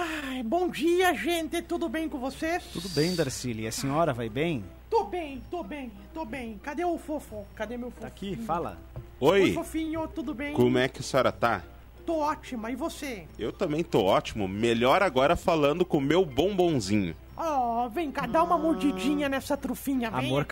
Ai, 0.00 0.44
bom 0.44 0.68
dia, 0.68 1.12
gente. 1.12 1.60
Tudo 1.60 1.88
bem 1.88 2.08
com 2.08 2.20
vocês? 2.20 2.62
Tudo 2.72 2.88
bem, 2.90 3.16
Darcília? 3.16 3.64
E 3.64 3.66
a 3.66 3.72
senhora 3.72 4.12
vai 4.12 4.28
bem? 4.28 4.64
Tô 4.88 5.02
bem, 5.02 5.42
tô 5.50 5.64
bem, 5.64 5.90
tô 6.14 6.24
bem. 6.24 6.56
Cadê 6.62 6.84
o 6.84 6.96
fofo? 6.96 7.44
Cadê 7.56 7.76
meu 7.76 7.90
fofo? 7.90 8.02
Tá 8.02 8.06
aqui, 8.06 8.36
fala. 8.36 8.78
Oi, 9.18 9.42
Oi, 9.42 9.52
fofinho, 9.54 10.06
tudo 10.06 10.32
bem? 10.32 10.54
como 10.54 10.78
é 10.78 10.86
que 10.86 11.00
a 11.00 11.02
senhora 11.02 11.32
tá? 11.32 11.64
Tô 12.06 12.18
ótima, 12.18 12.70
e 12.70 12.76
você? 12.76 13.26
Eu 13.36 13.50
também 13.50 13.82
tô 13.82 14.04
ótimo, 14.04 14.46
melhor 14.46 15.02
agora 15.02 15.34
falando 15.34 15.84
com 15.84 15.98
o 15.98 16.00
meu 16.00 16.24
bombonzinho. 16.24 17.16
Ó, 17.36 17.88
vem 17.88 18.12
cá, 18.12 18.24
dá 18.24 18.44
uma 18.44 18.56
mordidinha 18.56 19.28
nessa 19.28 19.56
trufinha, 19.56 20.12
vem 20.12 20.26
Amor 20.28 20.42
aqui, 20.42 20.48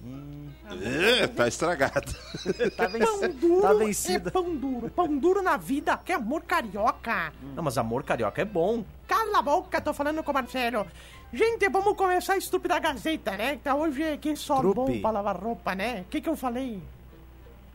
carioca? 0.00 0.88
É, 0.88 1.26
tá 1.26 1.48
estragado. 1.48 2.12
Tá, 2.76 2.86
vem. 2.86 3.02
Pão 3.02 3.28
duro 3.30 3.60
tá 3.62 3.70
é 3.70 3.74
vencida. 3.74 4.30
pão 4.30 4.56
duro. 4.56 4.90
Pão 4.90 5.18
duro 5.18 5.42
na 5.42 5.56
vida, 5.56 5.96
que 5.98 6.12
amor 6.12 6.42
carioca. 6.42 7.32
Não, 7.54 7.62
mas 7.62 7.76
amor 7.76 8.02
carioca 8.04 8.40
é 8.40 8.44
bom. 8.44 8.84
Cala 9.06 9.38
a 9.38 9.42
boca, 9.42 9.80
tô 9.80 9.92
falando 9.92 10.22
com 10.22 10.30
o 10.30 10.34
Marcelo. 10.34 10.86
Gente, 11.32 11.68
vamos 11.68 11.96
começar 11.96 12.34
a 12.34 12.38
estúpida 12.38 12.78
Gazeta, 12.78 13.36
né? 13.36 13.56
Tá 13.62 13.74
hoje 13.74 14.02
é 14.02 14.16
que 14.16 14.34
só 14.36 14.58
Trupe. 14.60 14.74
bom 14.76 15.00
pra 15.00 15.10
lavar 15.10 15.36
roupa, 15.36 15.74
né? 15.74 16.00
O 16.02 16.04
que 16.04 16.20
que 16.20 16.28
eu 16.28 16.36
falei? 16.36 16.82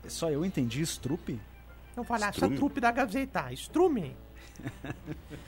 Só 0.07 0.29
eu 0.29 0.45
entendi 0.45 0.81
estrupe? 0.81 1.39
Não 1.95 2.03
falar 2.03 2.27
essa 2.27 2.31
Estrume. 2.31 2.57
trupe 2.57 2.81
da 2.81 2.91
Gazeta. 2.91 3.51
Estrume. 3.53 4.15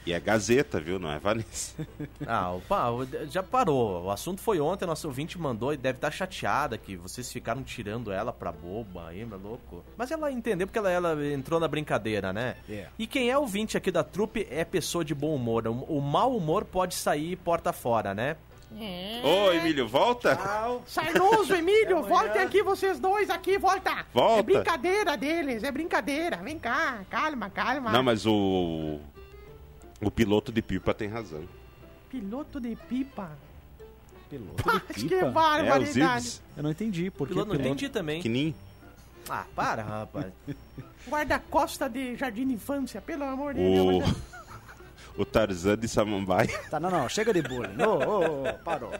E 0.06 0.14
é 0.14 0.20
Gazeta, 0.20 0.80
viu? 0.80 0.98
Não 0.98 1.12
é 1.12 1.20
Vanessa. 1.20 1.86
Ah, 2.26 2.52
opa, 2.52 2.88
já 3.30 3.44
parou. 3.44 4.06
O 4.06 4.12
assunto 4.12 4.42
foi 4.42 4.60
ontem, 4.60 4.86
nosso 4.86 5.08
ouvinte 5.08 5.38
mandou 5.38 5.74
e 5.74 5.78
deve 5.78 5.98
estar 5.98 6.12
chateada 6.12 6.78
que 6.78 6.96
vocês 6.96 7.32
ficaram 7.32 7.62
tirando 7.62 8.12
ela 8.12 8.32
pra 8.32 8.52
boba 8.52 9.10
aí, 9.10 9.26
meu 9.26 9.38
louco. 9.38 9.84
Mas 9.98 10.10
ela 10.10 10.32
entendeu 10.32 10.66
porque 10.66 10.80
ela, 10.80 10.90
ela 10.90 11.28
entrou 11.28 11.60
na 11.60 11.68
brincadeira, 11.68 12.32
né? 12.32 12.56
É. 12.70 12.88
E 12.98 13.06
quem 13.06 13.30
é 13.30 13.38
ouvinte 13.38 13.76
aqui 13.78 13.92
da 13.92 14.04
trupe 14.04 14.48
é 14.50 14.64
pessoa 14.64 15.04
de 15.04 15.14
bom 15.14 15.36
humor. 15.36 15.68
O, 15.68 15.98
o 15.98 16.02
mau 16.02 16.36
humor 16.36 16.64
pode 16.64 16.96
sair 16.96 17.36
porta 17.36 17.74
fora, 17.74 18.14
né? 18.14 18.38
Ô, 19.24 19.52
Emílio, 19.52 19.88
volta? 19.88 20.38
Sarnoso, 20.86 21.56
Emílio, 21.56 22.04
voltem 22.08 22.42
aqui 22.42 22.62
vocês 22.62 23.00
dois 23.00 23.30
aqui, 23.30 23.58
volta. 23.58 24.06
Volta. 24.14 24.40
É 24.40 24.44
brincadeira 24.44 25.18
deles, 25.18 25.64
é 25.64 25.72
brincadeira. 25.72 26.38
Vem 26.38 26.60
cá, 26.60 27.00
calma, 27.10 27.50
calma. 27.50 27.92
Não, 27.92 28.04
mas 28.04 28.26
o. 28.26 29.00
O 30.02 30.12
piloto 30.12 30.52
de 30.52 30.62
pipa 30.62 30.94
tem 30.94 31.08
razão. 31.08 31.44
Piloto 32.10 32.60
de 32.60 32.76
pipa. 32.76 33.32
Piloto 34.30 34.64
Pá, 34.64 34.74
de 34.88 34.94
que 34.94 35.02
pipa? 35.04 35.16
É, 35.26 35.28
os 35.28 35.34
barbaridade. 35.34 36.26
Ibs. 36.28 36.44
Eu 36.56 36.64
não 36.64 36.70
entendi. 36.72 37.10
Por 37.10 37.28
que 37.28 37.34
Piloto, 37.34 37.50
não 37.50 37.56
piloto? 37.58 37.70
entendi 37.76 37.90
também. 37.90 38.18
Pequenininho. 38.18 38.56
Ah, 39.30 39.46
para, 39.56 39.84
rapaz. 39.84 40.28
Guarda-costa 41.08 41.90
de 41.90 42.16
Jardim 42.16 42.48
de 42.48 42.54
Infância, 42.54 43.02
pelo 43.02 43.24
amor 43.24 43.54
de 43.54 43.62
O. 43.62 44.00
Deus. 44.02 44.16
O 45.18 45.26
Tarzan 45.26 45.78
de 45.78 45.88
Samambaia. 45.88 46.48
Tá, 46.70 46.80
não, 46.80 46.90
não. 46.92 47.10
Chega 47.10 47.34
de 47.34 47.42
bullying. 47.42 47.82
Ô, 47.82 47.96
ô, 47.96 48.44
ô, 48.50 48.54
parou. 48.64 48.92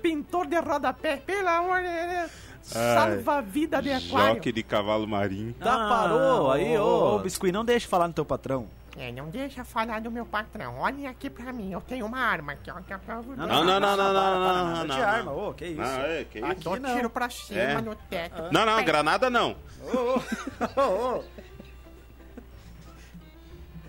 Pintor 0.00 0.46
de 0.46 0.58
rodapé, 0.58 1.16
pelo 1.18 1.48
amor 1.48 1.80
de 1.82 1.88
Deus. 2.16 2.30
Salva-vida 2.62 3.80
de 3.82 3.92
aquário. 3.92 4.34
Joque 4.36 4.50
de 4.52 4.62
cavalo 4.62 5.06
marinho. 5.06 5.52
Tá, 5.54 5.88
parou 5.88 6.50
aí, 6.50 6.76
ô. 6.78 7.16
Ô, 7.16 7.18
Biscuit, 7.18 7.52
não 7.52 7.64
deixa 7.64 7.86
falar 7.88 8.08
no 8.08 8.14
teu 8.14 8.24
patrão. 8.24 8.66
É, 8.98 9.12
não 9.12 9.28
deixa 9.28 9.62
falar 9.62 10.00
do 10.00 10.10
meu 10.10 10.24
patrão. 10.24 10.78
Olhem 10.78 11.06
aqui 11.06 11.28
pra 11.28 11.52
mim, 11.52 11.70
eu 11.70 11.82
tenho 11.82 12.06
uma 12.06 12.18
arma 12.18 12.52
aqui, 12.52 12.70
ó. 12.70 12.80
Que 12.80 12.94
é 12.94 12.96
pra... 12.98 13.16
Não, 13.16 13.36
Não, 13.36 13.46
não, 13.46 13.78
não, 13.78 13.80
não, 13.80 13.96
não, 13.96 14.12
não, 14.14 14.64
nada 14.72 14.84
não, 14.86 14.94
de 14.96 15.00
não. 15.02 15.08
arma. 15.08 15.32
Ô, 15.32 15.52
que 15.52 15.66
isso. 15.66 15.80
Não, 15.82 16.00
é, 16.00 16.24
que 16.24 16.38
isso? 16.38 16.46
Aqui 16.50 16.64
Dou 16.64 16.80
não. 16.80 16.96
tiro 16.96 17.10
pra 17.10 17.28
cima 17.28 17.60
É. 17.60 17.80
no 17.82 17.94
teto. 17.94 18.42
Não, 18.50 18.64
não, 18.64 18.76
Pé. 18.76 18.82
granada 18.84 19.28
não. 19.28 19.54
Ô, 19.82 20.80
ô. 20.80 21.22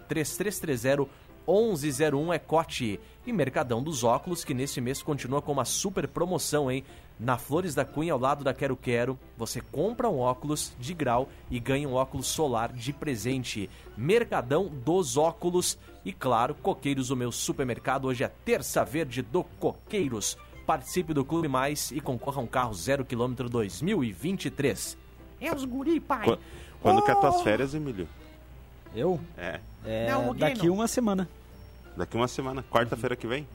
3330-1101 1.47 2.35
é 2.35 2.39
Cote. 2.39 2.99
E 3.25 3.31
Mercadão 3.31 3.81
dos 3.81 4.03
Óculos, 4.03 4.43
que 4.43 4.53
nesse 4.53 4.81
mês 4.81 5.01
continua 5.01 5.41
com 5.41 5.53
uma 5.53 5.63
super 5.63 6.09
promoção, 6.09 6.69
hein? 6.69 6.83
Na 7.17 7.37
Flores 7.37 7.73
da 7.73 7.85
Cunha, 7.85 8.11
ao 8.11 8.19
lado 8.19 8.43
da 8.43 8.53
Quero 8.53 8.75
Quero, 8.75 9.17
você 9.37 9.61
compra 9.61 10.09
um 10.09 10.19
óculos 10.19 10.73
de 10.77 10.93
grau 10.93 11.29
e 11.49 11.57
ganha 11.57 11.87
um 11.87 11.93
óculos 11.93 12.27
solar 12.27 12.73
de 12.73 12.91
presente. 12.91 13.69
Mercadão 13.95 14.67
dos 14.67 15.15
Óculos 15.15 15.77
e, 16.03 16.11
claro, 16.11 16.53
Coqueiros, 16.53 17.11
o 17.11 17.15
meu 17.15 17.31
supermercado. 17.31 18.09
Hoje 18.09 18.25
é 18.25 18.27
terça 18.27 18.83
verde 18.83 19.21
do 19.21 19.41
Coqueiros. 19.41 20.37
Participe 20.65 21.13
do 21.13 21.23
Clube 21.23 21.47
Mais 21.47 21.91
e 21.91 21.99
concorra 22.01 22.39
a 22.41 22.43
um 22.43 22.47
carro 22.47 22.73
zero 22.73 23.05
quilômetro 23.05 23.47
2023. 23.49 24.97
É 25.39 25.53
os 25.53 25.63
guri, 25.65 25.99
pai. 25.99 26.25
Qu- 26.25 26.39
Quando 26.81 27.01
que 27.03 27.11
é 27.11 27.15
Oh! 27.15 27.19
tuas 27.19 27.41
férias, 27.41 27.73
Emílio? 27.75 28.07
Eu? 28.95 29.19
É. 29.37 29.59
É, 29.83 30.09
Não, 30.09 30.33
daqui 30.33 30.69
uma 30.69 30.87
semana. 30.87 31.29
Daqui 31.95 32.15
uma 32.17 32.27
semana, 32.27 32.63
quarta-feira 32.63 33.15
que 33.15 33.27
vem. 33.27 33.47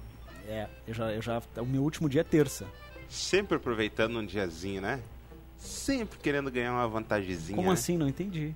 É, 0.47 0.69
eu 0.87 0.94
já, 0.94 1.12
eu 1.12 1.20
já. 1.22 1.43
O 1.59 1.65
meu 1.66 1.82
último 1.82 2.09
dia 2.09 2.20
é 2.20 2.25
terça. 2.25 2.66
Sempre 3.09 3.56
aproveitando 3.56 4.16
um 4.19 4.25
diazinho, 4.25 4.81
né? 4.81 5.00
Sempre 5.59 6.19
querendo 6.19 6.50
ganhar 6.50 6.72
uma 6.72 6.87
vantagemzinha. 6.88 7.56
Como 7.56 7.69
né? 7.69 7.75
assim? 7.75 7.96
Não 7.99 8.08
entendi. 8.08 8.55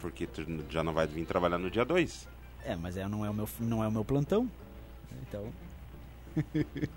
Porque 0.00 0.26
tu 0.26 0.44
já 0.70 0.84
não 0.84 0.92
vai 0.92 1.06
vir 1.06 1.24
trabalhar 1.26 1.58
no 1.58 1.70
dia 1.70 1.84
2. 1.84 2.28
É, 2.64 2.76
mas 2.76 2.96
é, 2.96 3.06
não, 3.08 3.24
é 3.24 3.30
o 3.30 3.34
meu, 3.34 3.48
não 3.60 3.82
é 3.82 3.88
o 3.88 3.92
meu 3.92 4.04
plantão. 4.04 4.48
Então. 5.22 5.52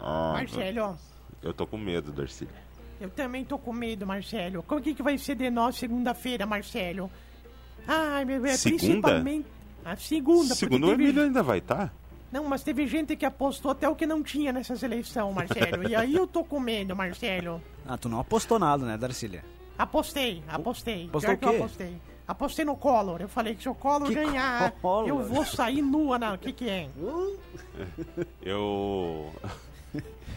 Marcelo, 0.00 0.96
Eu 1.42 1.52
tô 1.52 1.66
com 1.66 1.76
medo, 1.78 2.10
Darcy. 2.12 2.48
eu 3.00 3.08
também 3.10 3.44
tô 3.44 3.58
com 3.58 3.72
medo, 3.72 4.06
Marcelo. 4.06 4.62
Como 4.62 4.80
que, 4.80 4.94
que 4.94 5.02
vai 5.02 5.16
ser 5.18 5.34
de 5.36 5.50
nós 5.50 5.76
segunda-feira, 5.76 6.46
Marcelo? 6.46 7.10
Ai, 7.86 8.24
meu 8.24 8.40
Deus, 8.40 8.60
Segunda? 8.60 8.78
principalmente... 8.86 9.46
A 9.84 9.96
segunda, 9.96 10.48
porque 10.48 10.54
Segundo 10.60 10.84
o 10.86 10.90
teve- 10.92 11.02
Emílio 11.04 11.22
ainda 11.24 11.42
vai 11.42 11.58
estar? 11.58 11.92
Não, 12.32 12.44
mas 12.44 12.62
teve 12.62 12.86
gente 12.86 13.14
que 13.16 13.26
apostou 13.26 13.70
até 13.70 13.86
o 13.86 13.94
que 13.94 14.06
não 14.06 14.22
tinha 14.22 14.50
nessas 14.50 14.82
eleições, 14.82 15.34
Marcelo. 15.34 15.86
e 15.86 15.94
aí 15.94 16.14
eu 16.14 16.26
tô 16.26 16.42
com 16.42 16.58
medo, 16.58 16.96
Marcelo. 16.96 17.60
Ah, 17.86 17.98
tu 17.98 18.08
não 18.08 18.18
apostou 18.18 18.58
nada, 18.58 18.86
né, 18.86 18.96
Darcília? 18.96 19.44
Apostei, 19.76 20.42
apostei. 20.48 21.04
Apostou 21.06 21.34
o 21.34 21.36
quê? 21.38 21.44
eu 21.44 21.56
apostei. 21.56 21.96
Apostei 22.26 22.64
no 22.64 22.76
Collor. 22.76 23.20
Eu 23.20 23.28
falei 23.28 23.54
que 23.54 23.62
se 23.62 23.68
o 23.68 23.74
Collor 23.74 24.08
Que 24.08 24.14
ganhar, 24.14 24.70
Collor? 24.80 25.06
eu 25.06 25.22
vou 25.22 25.44
sair 25.44 25.82
nua, 25.82 26.18
não. 26.18 26.34
O 26.34 26.38
que 26.38 26.52
que 26.54 26.66
é? 26.70 26.88
Eu. 28.42 29.30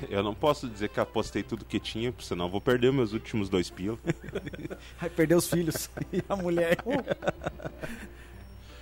Eu 0.09 0.21
não 0.23 0.33
posso 0.35 0.67
dizer 0.67 0.89
que 0.89 0.99
apostei 0.99 1.43
tudo 1.43 1.65
que 1.65 1.79
tinha, 1.79 2.11
porque 2.11 2.25
senão 2.25 2.45
eu 2.45 2.51
vou 2.51 2.61
perder 2.61 2.91
meus 2.91 3.13
últimos 3.13 3.49
dois 3.49 3.69
pilos. 3.69 3.99
Vai 4.99 5.09
perder 5.09 5.35
os 5.35 5.49
filhos 5.49 5.89
e 6.13 6.21
a 6.27 6.35
mulher. 6.35 6.77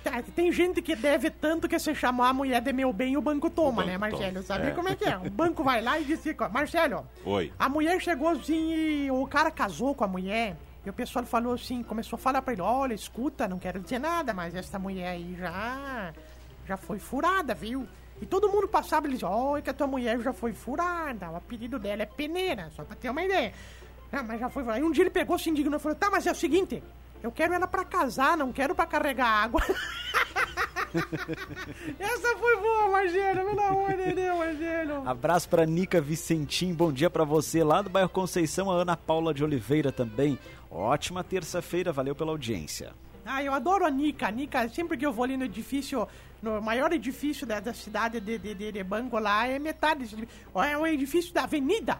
Tá, 0.04 0.22
Tem 0.34 0.52
gente 0.52 0.80
que 0.80 0.94
deve 0.94 1.30
tanto 1.30 1.68
que 1.68 1.78
se 1.78 1.94
chamar 1.94 2.28
a 2.28 2.32
mulher 2.32 2.60
de 2.60 2.72
meu 2.72 2.92
bem, 2.92 3.16
o 3.16 3.20
banco 3.20 3.50
toma, 3.50 3.82
O 3.82 3.86
né, 3.86 3.98
banco 3.98 4.12
Marcelo? 4.12 4.34
toma, 4.34 4.42
Sabe 4.44 4.68
é. 4.68 4.70
como 4.70 4.88
é 4.88 4.94
que 4.94 5.04
é? 5.04 5.16
O 5.16 5.30
banco 5.30 5.64
vai 5.64 5.82
lá 5.82 5.98
e 5.98 6.04
diz 6.04 6.20
assim, 6.20 6.34
ó, 6.38 6.48
Marcelo, 6.48 7.06
Oi. 7.24 7.52
a 7.58 7.68
mulher 7.68 8.00
chegou 8.00 8.28
assim 8.28 8.72
e 9.06 9.10
o 9.10 9.26
cara 9.26 9.50
casou 9.50 9.94
com 9.94 10.04
a 10.04 10.08
mulher. 10.08 10.56
E 10.84 10.90
o 10.90 10.92
pessoal 10.92 11.24
falou 11.24 11.54
assim, 11.54 11.82
começou 11.82 12.16
a 12.16 12.20
falar 12.20 12.40
pra 12.42 12.52
ele, 12.52 12.62
olha, 12.62 12.94
escuta, 12.94 13.48
não 13.48 13.58
quero 13.58 13.80
dizer 13.80 13.98
nada, 13.98 14.32
mas 14.32 14.54
essa 14.54 14.78
mulher 14.78 15.08
aí 15.08 15.34
já, 15.36 16.12
já 16.68 16.76
foi 16.76 17.00
furada, 17.00 17.52
viu? 17.56 17.88
E 18.20 18.26
todo 18.26 18.48
mundo 18.48 18.66
passava 18.66 19.06
e 19.06 19.10
dizia, 19.10 19.28
olha 19.28 19.62
que 19.62 19.70
a 19.70 19.74
tua 19.74 19.86
mulher 19.86 20.18
já 20.20 20.32
foi 20.32 20.52
furada, 20.52 21.30
o 21.30 21.36
apelido 21.36 21.78
dela 21.78 22.02
é 22.02 22.06
peneira, 22.06 22.70
só 22.74 22.82
pra 22.82 22.96
ter 22.96 23.10
uma 23.10 23.22
ideia. 23.22 23.52
Ah, 24.10 24.22
mas 24.22 24.40
já 24.40 24.48
foi 24.48 24.62
furada. 24.62 24.80
Aí 24.80 24.84
um 24.84 24.90
dia 24.90 25.02
ele 25.02 25.10
pegou, 25.10 25.38
se 25.38 25.50
indignou 25.50 25.78
e 25.78 25.82
falou, 25.82 25.96
tá, 25.96 26.08
mas 26.10 26.26
é 26.26 26.32
o 26.32 26.34
seguinte, 26.34 26.82
eu 27.22 27.30
quero 27.30 27.52
ela 27.52 27.66
pra 27.66 27.84
casar, 27.84 28.36
não 28.36 28.52
quero 28.52 28.74
pra 28.74 28.86
carregar 28.86 29.26
água. 29.26 29.60
Essa 31.98 32.36
foi 32.38 32.56
boa, 32.56 32.88
Marcelo, 32.88 33.44
pelo 33.44 33.60
amor 33.60 33.94
de 33.94 34.14
Deus, 34.14 34.38
Marcelo. 34.38 35.08
Abraço 35.08 35.48
pra 35.48 35.66
Nica 35.66 36.00
Vicentim, 36.00 36.72
bom 36.72 36.90
dia 36.90 37.10
pra 37.10 37.24
você 37.24 37.62
lá 37.62 37.82
do 37.82 37.90
bairro 37.90 38.08
Conceição, 38.08 38.70
a 38.70 38.74
Ana 38.74 38.96
Paula 38.96 39.34
de 39.34 39.44
Oliveira 39.44 39.92
também. 39.92 40.38
Ótima 40.70 41.22
terça-feira, 41.22 41.92
valeu 41.92 42.14
pela 42.14 42.30
audiência. 42.30 42.92
Ah, 43.26 43.42
eu 43.42 43.52
adoro 43.52 43.84
a 43.84 43.90
Nica. 43.90 44.28
A 44.28 44.30
Nica, 44.30 44.68
sempre 44.68 44.96
que 44.96 45.04
eu 45.04 45.12
vou 45.12 45.24
ali 45.24 45.36
no 45.36 45.44
edifício, 45.44 46.06
no 46.40 46.62
maior 46.62 46.92
edifício 46.92 47.46
da, 47.46 47.58
da 47.58 47.74
cidade 47.74 48.20
de, 48.20 48.38
de, 48.38 48.54
de, 48.54 48.72
de 48.72 48.78
é 48.78 49.58
metade 49.58 50.04
É 50.54 50.78
o 50.78 50.86
edifício 50.86 51.34
da 51.34 51.42
Avenida. 51.42 51.98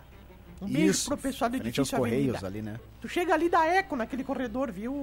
Um 0.60 0.66
beijo 0.72 0.90
Isso, 0.90 1.08
pro 1.08 1.18
pessoal 1.18 1.50
do 1.50 1.58
frente 1.58 1.68
edifício 1.68 1.98
Correios 1.98 2.36
Avenida. 2.42 2.46
ali, 2.46 2.62
né? 2.62 2.80
Tu 3.00 3.08
chega 3.10 3.34
ali 3.34 3.46
da 3.50 3.66
Eco 3.66 3.94
naquele 3.94 4.24
corredor, 4.24 4.72
viu, 4.72 4.94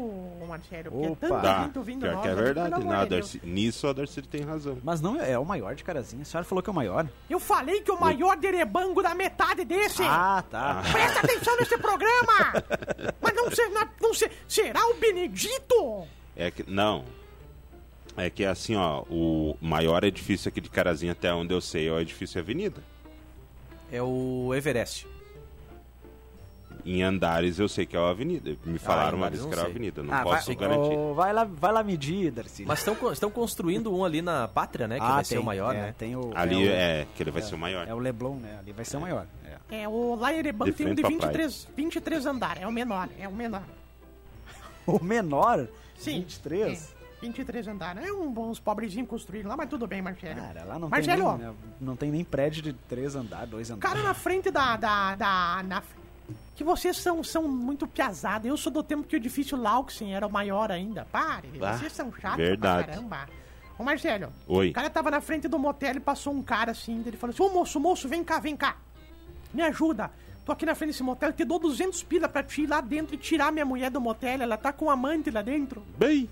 Marcelo? 0.48 0.90
Porque 0.90 1.08
Opa. 1.08 1.26
é 1.26 1.30
tanta 1.30 1.42
Tá, 1.42 1.64
gente 1.66 1.78
ouvindo 1.78 2.00
pior 2.02 2.14
nós. 2.14 2.22
que 2.24 2.28
é 2.28 2.32
ali, 2.32 2.42
verdade. 2.42 2.70
pelo 2.72 2.82
Não, 2.86 2.90
amor 2.92 3.00
a 3.02 3.04
de 3.04 3.10
Deus. 3.12 3.34
Darcy- 3.34 3.42
nisso 3.48 3.88
a 3.88 3.94
Darcy 3.94 4.22
tem 4.24 4.42
razão. 4.42 4.80
Mas 4.84 5.00
não, 5.00 5.22
é 5.22 5.38
o 5.38 5.46
maior 5.46 5.76
de 5.76 5.84
Carazinha. 5.84 6.24
A 6.24 6.26
senhora 6.26 6.44
falou 6.44 6.64
que 6.64 6.70
é 6.70 6.74
o 6.74 6.76
maior. 6.76 7.08
Eu 7.30 7.40
falei 7.40 7.82
que 7.82 7.92
o 7.92 8.00
maior 8.00 8.36
derebango 8.36 9.04
da 9.04 9.14
metade 9.14 9.64
desse. 9.64 10.02
Ah, 10.02 10.44
tá. 10.50 10.82
Presta 10.92 11.20
atenção 11.20 11.56
nesse 11.58 11.78
programa! 11.78 12.64
Mas 13.22 13.36
não, 13.36 13.52
ser, 13.52 13.70
não, 13.70 13.88
não 14.02 14.14
ser, 14.16 14.32
será 14.48 14.84
o 14.88 14.96
Benedito? 14.96 16.08
É 16.36 16.50
que. 16.50 16.70
Não. 16.70 17.06
É 18.18 18.28
que 18.30 18.44
assim, 18.44 18.76
ó, 18.76 19.04
o 19.10 19.56
maior 19.62 20.04
edifício 20.04 20.50
aqui 20.50 20.60
de 20.60 20.70
Carazinho, 20.70 21.12
até 21.12 21.32
onde 21.34 21.54
eu 21.54 21.62
sei, 21.62 21.88
é 21.88 21.92
o 21.92 22.00
edifício 22.00 22.40
Avenida. 22.42 22.82
É 23.92 24.02
o 24.02 24.52
Everest. 24.56 25.08
Em 26.86 27.02
andares 27.02 27.60
eu 27.60 27.70
sei 27.70 27.86
que 27.86 27.96
é 27.96 28.00
o 28.00 28.06
Avenida. 28.06 28.58
Me 28.66 28.78
falaram 28.78 29.18
uma 29.18 29.28
andares 29.28 29.40
vez 29.40 29.42
não 29.44 29.50
que 29.50 29.54
era 29.56 29.62
a 29.62 29.66
sei. 29.66 29.72
Avenida. 29.72 30.04
Não 30.04 30.14
Ah, 30.14 30.24
posso 30.24 30.48
vai, 30.48 30.56
garantir. 30.56 30.96
ô, 30.96 31.14
vai, 31.14 31.32
lá, 31.34 31.44
vai 31.46 31.72
lá 31.72 31.84
medir, 31.84 32.32
Darcy. 32.32 32.66
Mas 32.66 32.80
estão 32.80 33.12
estão 33.12 33.32
construindo 33.32 33.94
um 33.96 34.04
ali 34.04 34.22
na 34.22 34.48
Pátria, 34.48 34.88
né? 34.88 35.00
Que 35.00 35.06
vai 35.06 35.24
ser 35.24 35.38
o 35.38 35.44
maior, 35.44 35.74
é, 35.76 35.82
né? 35.82 35.96
Tem 35.98 36.16
o, 36.16 36.32
Ali 36.36 36.68
é, 36.68 37.02
é, 37.02 37.08
que 37.16 37.24
ele 37.24 37.32
vai 37.32 37.42
ser 37.42 37.56
o 37.56 37.58
maior. 37.58 37.88
o, 37.88 37.90
é 37.90 37.94
o 37.94 38.00
Leblon, 38.00 38.36
né? 38.36 38.58
Ali 38.60 38.74
vai 38.74 38.84
ser 38.84 38.98
o 38.98 39.02
maior. 39.02 39.26
É. 39.70 39.84
É, 39.84 39.88
o 39.88 40.18
De 40.44 40.72
tem 40.74 40.88
um 40.88 40.94
de 40.94 41.02
frente 41.02 41.02
pra 41.02 41.10
23, 41.30 41.68
23 41.76 42.26
andares. 42.26 42.62
É 42.64 42.68
o 42.68 42.72
menor, 42.72 43.08
é 43.18 43.28
o 43.28 43.34
menor. 43.34 43.64
O 44.86 45.02
menor? 45.02 45.68
Sim. 45.98 46.20
23? 46.20 46.94
É, 47.00 47.04
23 47.22 47.68
andares. 47.70 48.06
É 48.06 48.12
um, 48.12 48.34
uns 48.50 48.60
pobrezinhos 48.60 49.08
construídos 49.10 49.48
lá, 49.50 49.56
mas 49.56 49.70
tudo 49.70 49.88
bem, 49.88 50.02
Marcelo. 50.02 50.36
Cara, 50.36 50.64
lá 50.66 50.78
não 50.78 50.90
Marcelo, 50.90 51.30
tem, 51.30 51.38
nem, 51.38 51.48
né, 51.48 51.54
não 51.80 51.96
tem 51.96 52.12
nem 52.12 52.24
prédio 52.26 52.62
de 52.62 52.74
três 52.74 53.16
andares, 53.16 53.50
dois 53.50 53.70
o 53.70 53.74
andares. 53.76 53.94
cara 53.96 54.06
na 54.06 54.14
frente 54.14 54.52
da. 54.52 54.76
da, 54.76 55.16
da 55.16 55.64
na, 55.66 55.82
que 56.56 56.64
vocês 56.64 56.98
são, 56.98 57.24
são 57.24 57.48
muito 57.48 57.88
piazados. 57.88 58.48
Eu 58.48 58.58
sou 58.58 58.72
do 58.72 58.84
tempo 58.84 59.04
que 59.04 59.16
o 59.16 59.18
edifício 59.18 59.58
Lauxen 59.58 60.16
era 60.16 60.26
o 60.26 60.32
maior 60.32 60.72
ainda. 60.72 61.06
Pare, 61.12 61.48
vocês 61.50 61.92
são 61.94 62.12
chatos 62.14 62.38
verdade. 62.38 62.84
pra 62.86 62.94
caramba. 62.94 63.30
Ô 63.78 63.84
Marcelo, 63.84 64.32
Oi. 64.48 64.70
o 64.70 64.74
cara 64.74 64.90
tava 64.90 65.10
na 65.10 65.20
frente 65.20 65.48
do 65.48 65.58
motel 65.58 65.96
e 65.96 66.00
passou 66.00 66.34
um 66.34 66.44
cara 66.44 66.72
assim. 66.72 67.04
Ele 67.06 67.18
falou 67.18 67.34
assim: 67.34 67.44
Ô 67.44 67.50
moço, 67.50 67.80
moço, 67.80 68.08
vem 68.08 68.24
cá, 68.24 68.40
vem 68.40 68.56
cá. 68.56 68.78
Me 69.54 69.62
ajuda. 69.64 70.12
Tô 70.46 70.52
aqui 70.52 70.66
na 70.66 70.76
frente 70.76 70.92
desse 70.92 71.04
motel, 71.04 71.32
te 71.32 71.46
dou 71.46 71.58
200 71.58 72.04
pila 72.04 72.28
pra 72.28 72.44
te 72.44 72.64
ir 72.64 72.68
lá 72.68 72.82
dentro 72.82 73.16
e 73.16 73.18
tirar 73.18 73.52
minha 73.52 73.66
mulher 73.66 73.90
do 73.90 74.02
motel. 74.02 74.42
Ela 74.42 74.58
tá 74.58 74.74
com 74.74 74.86
um 74.86 74.90
amante 74.90 75.32
lá 75.32 75.42
dentro. 75.42 75.82
Bem, 75.98 76.30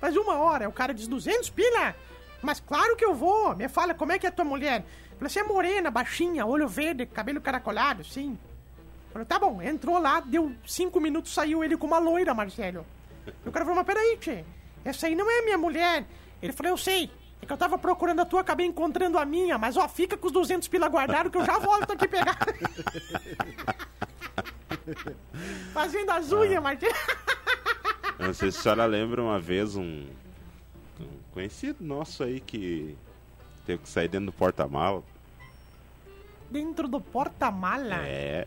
Faz 0.00 0.16
uma 0.16 0.38
hora, 0.38 0.66
o 0.66 0.72
cara 0.72 0.94
diz 0.94 1.06
200 1.06 1.50
pila? 1.50 1.94
Mas 2.40 2.58
claro 2.58 2.96
que 2.96 3.04
eu 3.04 3.14
vou. 3.14 3.54
Me 3.54 3.68
fala, 3.68 3.92
como 3.92 4.12
é 4.12 4.18
que 4.18 4.24
é 4.24 4.30
a 4.30 4.32
tua 4.32 4.46
mulher? 4.46 4.82
Falei, 5.18 5.28
você 5.28 5.40
é 5.40 5.42
morena, 5.42 5.90
baixinha, 5.90 6.46
olho 6.46 6.66
verde, 6.66 7.04
cabelo 7.04 7.38
caracolado, 7.38 8.02
sim. 8.02 8.38
Falei, 9.12 9.26
tá 9.26 9.38
bom, 9.38 9.60
entrou 9.60 9.98
lá, 9.98 10.20
deu 10.20 10.52
cinco 10.66 11.00
minutos, 11.00 11.34
saiu 11.34 11.64
ele 11.64 11.76
com 11.76 11.86
uma 11.86 11.98
loira, 11.98 12.32
Marcelo. 12.32 12.86
E 13.26 13.48
o 13.48 13.52
cara 13.52 13.64
falou, 13.64 13.76
mas 13.76 13.86
peraí, 13.86 14.16
tchê, 14.18 14.44
essa 14.84 15.06
aí 15.06 15.14
não 15.14 15.28
é 15.30 15.42
minha 15.42 15.58
mulher. 15.58 16.04
Ele 16.40 16.52
falou, 16.52 16.72
eu 16.72 16.76
sei. 16.76 17.10
É 17.42 17.46
que 17.46 17.52
eu 17.52 17.56
tava 17.56 17.78
procurando 17.78 18.20
a 18.20 18.24
tua, 18.24 18.42
acabei 18.42 18.66
encontrando 18.66 19.18
a 19.18 19.24
minha, 19.24 19.56
mas 19.56 19.76
ó, 19.76 19.88
fica 19.88 20.16
com 20.16 20.26
os 20.26 20.32
200 20.32 20.68
pila 20.68 20.88
guardado 20.88 21.30
que 21.30 21.38
eu 21.38 21.44
já 21.44 21.58
volto 21.58 21.92
aqui 21.92 22.06
pegar. 22.06 22.38
Fazendo 25.72 26.10
as 26.10 26.30
unhas, 26.32 26.62
Marcelo. 26.62 26.94
eu 28.18 28.26
não 28.26 28.34
sei 28.34 28.50
se 28.50 28.58
a 28.58 28.62
senhora 28.62 28.86
lembra 28.86 29.22
uma 29.22 29.38
vez 29.40 29.76
um, 29.76 30.06
um 31.00 31.06
conhecido 31.32 31.82
nosso 31.82 32.22
aí 32.22 32.40
que 32.40 32.96
teve 33.64 33.82
que 33.82 33.88
sair 33.88 34.08
dentro 34.08 34.26
do 34.26 34.32
porta-mala. 34.32 35.02
Dentro 36.50 36.88
do 36.88 37.00
porta-mala 37.00 38.02
É, 38.02 38.46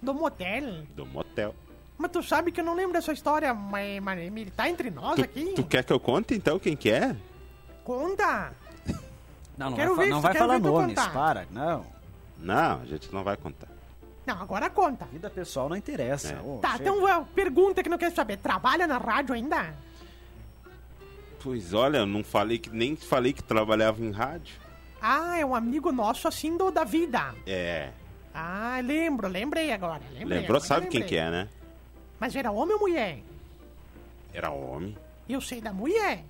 do 0.00 0.14
motel. 0.14 0.82
do 0.94 1.06
motel. 1.06 1.54
Mas 1.96 2.10
tu 2.12 2.22
sabe 2.22 2.52
que 2.52 2.60
eu 2.60 2.64
não 2.64 2.74
lembro 2.74 2.92
dessa 2.92 3.12
história, 3.12 3.52
mas, 3.52 4.00
mas 4.00 4.18
ele 4.20 4.50
tá 4.52 4.68
entre 4.68 4.88
nós 4.90 5.16
Tu, 5.16 5.22
aqui? 5.24 5.52
tu 5.56 5.64
quer 5.64 5.82
que 5.82 5.92
eu 5.92 5.98
conte 5.98 6.34
então 6.34 6.58
quem 6.58 6.76
que 6.76 6.90
é? 6.90 7.16
Conta! 7.84 8.52
Não, 9.56 9.70
não 9.70 9.76
Quero 9.76 9.96
vai, 9.96 10.04
ver, 10.06 10.10
não 10.12 10.20
vai 10.20 10.34
falar 10.34 10.58
nomes, 10.60 10.94
contar. 10.94 11.12
para. 11.12 11.46
Não. 11.50 11.84
Não, 12.38 12.80
a 12.80 12.84
gente 12.84 13.12
não 13.12 13.24
vai 13.24 13.36
contar. 13.36 13.66
Não, 14.24 14.40
agora 14.40 14.70
conta. 14.70 15.06
Vida 15.06 15.28
pessoal 15.28 15.68
não 15.68 15.74
interessa. 15.76 16.34
É. 16.34 16.40
ô, 16.40 16.58
Tá, 16.58 16.76
chega. 16.76 16.90
então 16.90 17.20
uh, 17.22 17.26
pergunta 17.34 17.82
que 17.82 17.88
não 17.88 17.98
quer 17.98 18.12
saber. 18.12 18.36
Trabalha 18.36 18.86
na 18.86 18.98
rádio 18.98 19.34
ainda? 19.34 19.74
Pois 21.42 21.72
olha, 21.72 21.98
eu 21.98 22.06
não 22.06 22.22
falei 22.22 22.58
que 22.58 22.70
nem 22.70 22.94
falei 22.94 23.32
que 23.32 23.42
trabalhava 23.42 24.00
em 24.04 24.10
rádio. 24.12 24.54
Ah, 25.00 25.38
é 25.38 25.44
um 25.46 25.54
amigo 25.54 25.90
nosso 25.92 26.28
assim 26.28 26.56
do, 26.56 26.70
da 26.70 26.84
vida. 26.84 27.34
É. 27.46 27.90
Ah, 28.34 28.80
lembro, 28.84 29.26
lembrei 29.28 29.72
agora. 29.72 30.02
Lembrei, 30.12 30.38
Lembrou? 30.40 30.56
agora 30.56 30.60
Sabe 30.60 30.86
quem 30.88 31.00
lembrei. 31.00 31.08
que 31.08 31.16
é, 31.16 31.30
né? 31.30 31.48
Mas 32.20 32.34
era 32.36 32.50
homem 32.50 32.74
ou 32.74 32.80
mulher? 32.80 33.18
Era 34.32 34.50
homem. 34.50 34.96
Eu 35.28 35.40
sei 35.40 35.60
da 35.60 35.72
mulher. 35.72 36.24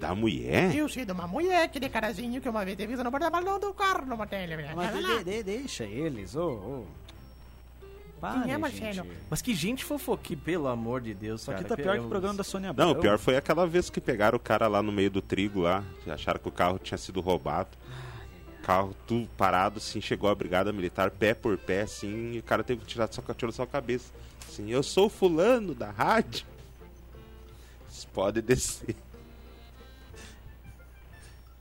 Da 0.00 0.14
mulher? 0.14 0.74
Eu 0.74 0.88
sei 0.88 1.04
de 1.04 1.12
uma 1.12 1.26
mulher, 1.26 1.64
aquele 1.64 1.88
carazinho 1.88 2.40
que 2.40 2.48
uma 2.48 2.64
vez 2.64 2.76
teve 2.76 2.94
no 2.96 3.10
porta-malas 3.10 3.60
do 3.60 3.72
carro 3.72 4.04
no 4.06 4.16
motel. 4.16 4.40
Mas 4.74 4.94
Olha 4.94 5.18
de- 5.18 5.24
de- 5.24 5.24
de- 5.24 5.42
deixa 5.42 5.84
eles, 5.84 6.34
ô. 6.36 6.48
ô. 6.50 6.84
Para, 8.20 8.42
Quem 8.42 8.52
é, 8.52 8.58
Marcelo? 8.58 8.92
gente. 8.92 9.08
Mas 9.28 9.42
que 9.42 9.54
gente 9.54 9.84
fofoque, 9.84 10.34
pelo 10.34 10.68
amor 10.68 11.02
de 11.02 11.12
Deus, 11.14 11.46
aqui 11.48 11.62
cara, 11.64 11.76
tá 11.76 11.82
pior 11.82 11.98
que 11.98 12.04
o 12.04 12.08
programa 12.08 12.34
da 12.34 12.44
Sônia 12.44 12.72
Não, 12.72 12.86
o 12.86 12.90
Abrão. 12.90 13.02
pior 13.02 13.18
foi 13.18 13.36
aquela 13.36 13.66
vez 13.66 13.90
que 13.90 14.00
pegaram 14.00 14.36
o 14.36 14.40
cara 14.40 14.66
lá 14.68 14.82
no 14.82 14.90
meio 14.90 15.10
do 15.10 15.20
trigo 15.20 15.60
lá. 15.60 15.84
Acharam 16.08 16.40
que 16.40 16.48
o 16.48 16.52
carro 16.52 16.78
tinha 16.78 16.96
sido 16.96 17.20
roubado. 17.20 17.68
Carro 18.66 18.96
tudo 19.06 19.28
parado, 19.36 19.78
assim, 19.78 20.00
chegou 20.00 20.28
a 20.28 20.34
brigada 20.34 20.72
militar 20.72 21.08
pé 21.08 21.32
por 21.34 21.56
pé, 21.56 21.82
assim, 21.82 22.32
e 22.32 22.38
o 22.40 22.42
cara 22.42 22.64
teve 22.64 22.80
que 22.80 22.86
tirar 22.88 23.08
só, 23.12 23.22
tirou 23.32 23.52
só 23.52 23.62
a 23.62 23.66
cabeça. 23.66 24.12
Assim, 24.48 24.68
eu 24.68 24.82
sou 24.82 25.08
fulano 25.08 25.72
da 25.72 25.92
rádio. 25.92 26.44
Vocês 27.88 28.04
podem 28.06 28.42
descer. 28.42 28.96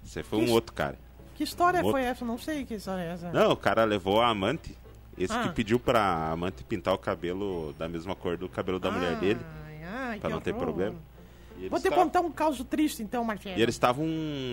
Você 0.04 0.24
foi 0.24 0.40
um 0.40 0.44
Isso. 0.46 0.54
outro 0.54 0.74
cara. 0.74 0.98
Que 1.36 1.44
história 1.44 1.80
Outro. 1.80 1.92
foi 1.92 2.02
essa? 2.04 2.26
Não 2.26 2.40
sei 2.40 2.66
que 2.66 2.74
história 2.74 3.02
é 3.04 3.12
essa. 3.14 3.32
Não, 3.32 3.52
o 3.52 3.58
cara 3.58 3.84
levou 3.84 4.20
a 4.22 4.28
amante. 4.30 4.76
Esse 5.18 5.34
Ah. 5.34 5.44
que 5.44 5.50
pediu 5.50 5.80
pra 5.80 6.32
amante 6.32 6.64
pintar 6.64 6.94
o 6.94 6.98
cabelo 6.98 7.74
da 7.78 7.88
mesma 7.88 8.16
cor 8.16 8.36
do 8.38 8.50
cabelo 8.50 8.80
da 8.80 8.90
mulher 8.90 9.16
dele. 9.20 9.40
Ai, 9.84 10.20
Pra 10.20 10.30
que 10.30 10.34
não 10.34 10.42
ter 10.42 10.52
horror. 10.54 10.64
problema. 10.66 10.96
E 11.58 11.70
Vou 11.70 11.80
te 11.80 11.90
tavam- 11.90 12.04
contar 12.06 12.22
um 12.22 12.32
caso 12.32 12.66
triste 12.66 13.02
então, 13.02 13.24
Marcelo. 13.24 13.58
E 13.58 13.62
eles 13.62 13.76
estavam. 13.76 14.06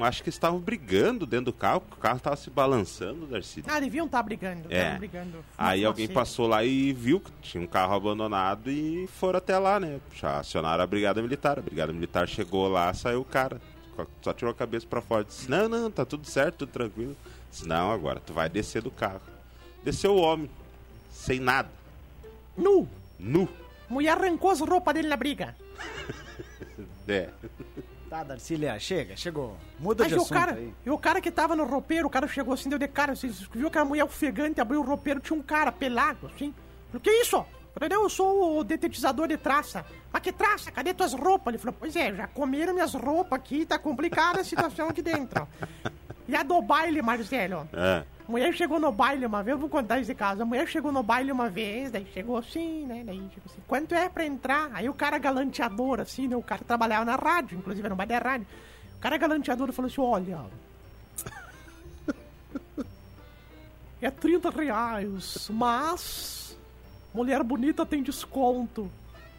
Acho 0.03 0.23
que 0.23 0.29
estavam 0.29 0.61
brigando 0.61 1.27
dentro 1.27 1.47
do 1.47 1.53
carro, 1.53 1.81
porque 1.81 1.97
o 1.97 2.01
carro 2.01 2.21
tava 2.21 2.37
se 2.37 2.49
balançando, 2.49 3.27
Darcy. 3.27 3.65
Ah, 3.67 3.81
deviam 3.81 4.07
estar 4.07 4.23
brigando. 4.23 4.63
É. 4.71 4.97
brigando. 4.97 5.45
Aí 5.59 5.85
alguém 5.85 6.07
passou 6.09 6.47
lá 6.47 6.65
e 6.65 6.93
viu 6.93 7.19
que 7.21 7.31
tinha 7.43 7.63
um 7.63 7.67
carro 7.67 7.95
abandonado 7.95 8.71
e 8.71 9.07
foram 9.09 9.39
até 9.39 9.59
lá, 9.59 9.81
né? 9.81 10.01
Já 10.15 10.39
acionaram 10.41 10.85
a 10.85 10.87
brigada 10.87 11.21
militar. 11.21 11.59
A 11.59 11.63
brigada 11.63 11.93
militar 11.93 12.29
chegou 12.29 12.69
lá, 12.69 12.93
saiu 12.95 13.21
o 13.21 13.25
cara. 13.25 13.61
Só 14.23 14.33
tirou 14.33 14.51
a 14.53 14.55
cabeça 14.55 14.87
pra 14.89 15.01
fora. 15.03 15.25
Disse: 15.25 15.51
Não, 15.51 15.69
não, 15.69 15.91
tá 15.91 16.05
tudo 16.05 16.27
certo, 16.27 16.59
tudo 16.59 16.71
tranquilo. 16.71 17.17
Disse: 17.51 17.67
Não, 17.67 17.91
agora 17.91 18.21
tu 18.25 18.33
vai 18.33 18.49
descer 18.49 18.81
do 18.81 18.91
carro. 18.91 19.21
Desceu 19.85 20.15
o 20.15 20.21
homem, 20.21 20.49
sem 21.11 21.41
nada, 21.41 21.69
Nu. 22.57 22.89
nu. 23.19 23.49
Mulher 23.89 24.17
arrancou 24.17 24.51
as 24.51 24.61
roupas 24.61 24.95
dele 24.95 25.09
na 25.09 25.17
briga. 25.17 25.55
É. 27.09 27.29
Tá, 28.09 28.23
Darcília, 28.23 28.79
chega, 28.79 29.17
chegou. 29.17 29.57
Muda 29.79 30.05
Aí 30.05 30.11
de 30.11 30.17
o 30.17 30.19
assunto 30.19 30.35
cara, 30.35 30.53
aí. 30.55 30.75
e 30.85 30.91
o 30.91 30.99
cara 30.99 31.21
que 31.21 31.31
tava 31.31 31.57
no 31.57 31.65
roupeiro, 31.65 32.07
o 32.07 32.11
cara 32.11 32.29
chegou 32.29 32.53
assim, 32.53 32.69
deu 32.69 32.79
de 32.79 32.87
cara, 32.87 33.17
vocês 33.17 33.41
viu 33.53 33.71
que 33.71 33.79
a 33.79 33.85
mulher 33.85 34.05
ofegante 34.05 34.61
abriu 34.61 34.81
o 34.81 34.85
roupeiro, 34.85 35.19
tinha 35.19 35.39
um 35.39 35.43
cara 35.43 35.73
pelado, 35.73 36.27
assim. 36.27 36.55
O 36.93 37.01
que 37.01 37.09
é 37.09 37.23
isso? 37.23 37.37
Eu 37.37 37.47
falei, 37.73 37.89
não, 37.89 38.03
eu 38.03 38.11
sou 38.11 38.59
o 38.59 38.65
detetizador 38.65 39.27
de 39.29 39.39
traça. 39.39 39.83
Mas 40.13 40.21
que 40.21 40.31
traça? 40.31 40.71
Cadê 40.71 40.93
tuas 40.93 41.15
roupas? 41.15 41.55
Ele 41.55 41.59
falou, 41.59 41.75
pois 41.81 41.97
é, 41.97 42.15
já 42.15 42.27
comeram 42.27 42.75
minhas 42.75 42.93
roupas 42.93 43.39
aqui, 43.39 43.65
tá 43.65 43.79
complicada 43.79 44.41
a 44.43 44.45
situação 44.45 44.89
aqui 44.91 45.01
dentro. 45.03 45.49
E 46.29 46.37
a 46.37 46.45
do 46.45 46.63
baile, 46.63 47.03
Marcelo? 47.03 47.69
É. 47.73 48.05
Mulher 48.29 48.55
chegou 48.55 48.79
no 48.79 48.93
baile 48.93 49.27
uma 49.27 49.43
vez, 49.43 49.55
eu 49.55 49.61
vou 49.61 49.69
contar 49.69 50.01
esse 50.01 50.15
caso. 50.15 50.43
A 50.43 50.45
mulher 50.45 50.69
chegou 50.69 50.93
no 50.93 51.03
baile 51.03 51.33
uma 51.33 51.51
vez, 51.51 51.91
daí 51.91 52.07
chegou 52.13 52.37
assim, 52.37 52.87
né? 52.87 53.03
Daí 53.05 53.21
tipo 53.29 53.49
assim, 53.49 53.61
quanto 53.67 53.95
é 53.95 54.09
pra 54.09 54.25
entrar? 54.25 54.71
Aí 54.73 54.89
o 54.89 54.95
cara 54.95 55.19
galanteador, 55.19 56.01
assim, 56.01 56.29
né? 56.29 56.37
O 56.37 56.43
cara 56.43 56.63
trabalhava 56.65 57.05
na 57.05 57.17
rádio, 57.17 57.59
inclusive 57.59 57.85
era 57.85 57.91
no 57.91 57.97
baile 57.97 58.13
da 58.13 58.19
rádio. 58.19 58.47
O 58.97 59.01
cara 59.01 59.17
galanteador 59.17 59.73
falou 59.73 59.91
assim: 59.91 60.01
olha. 60.01 60.41
É 64.03 64.11
30 64.11 64.51
reais, 64.51 65.49
mas. 65.49 66.59
Mulher 67.15 67.45
bonita 67.45 67.87
tem 67.87 68.03
desconto. 68.03 68.91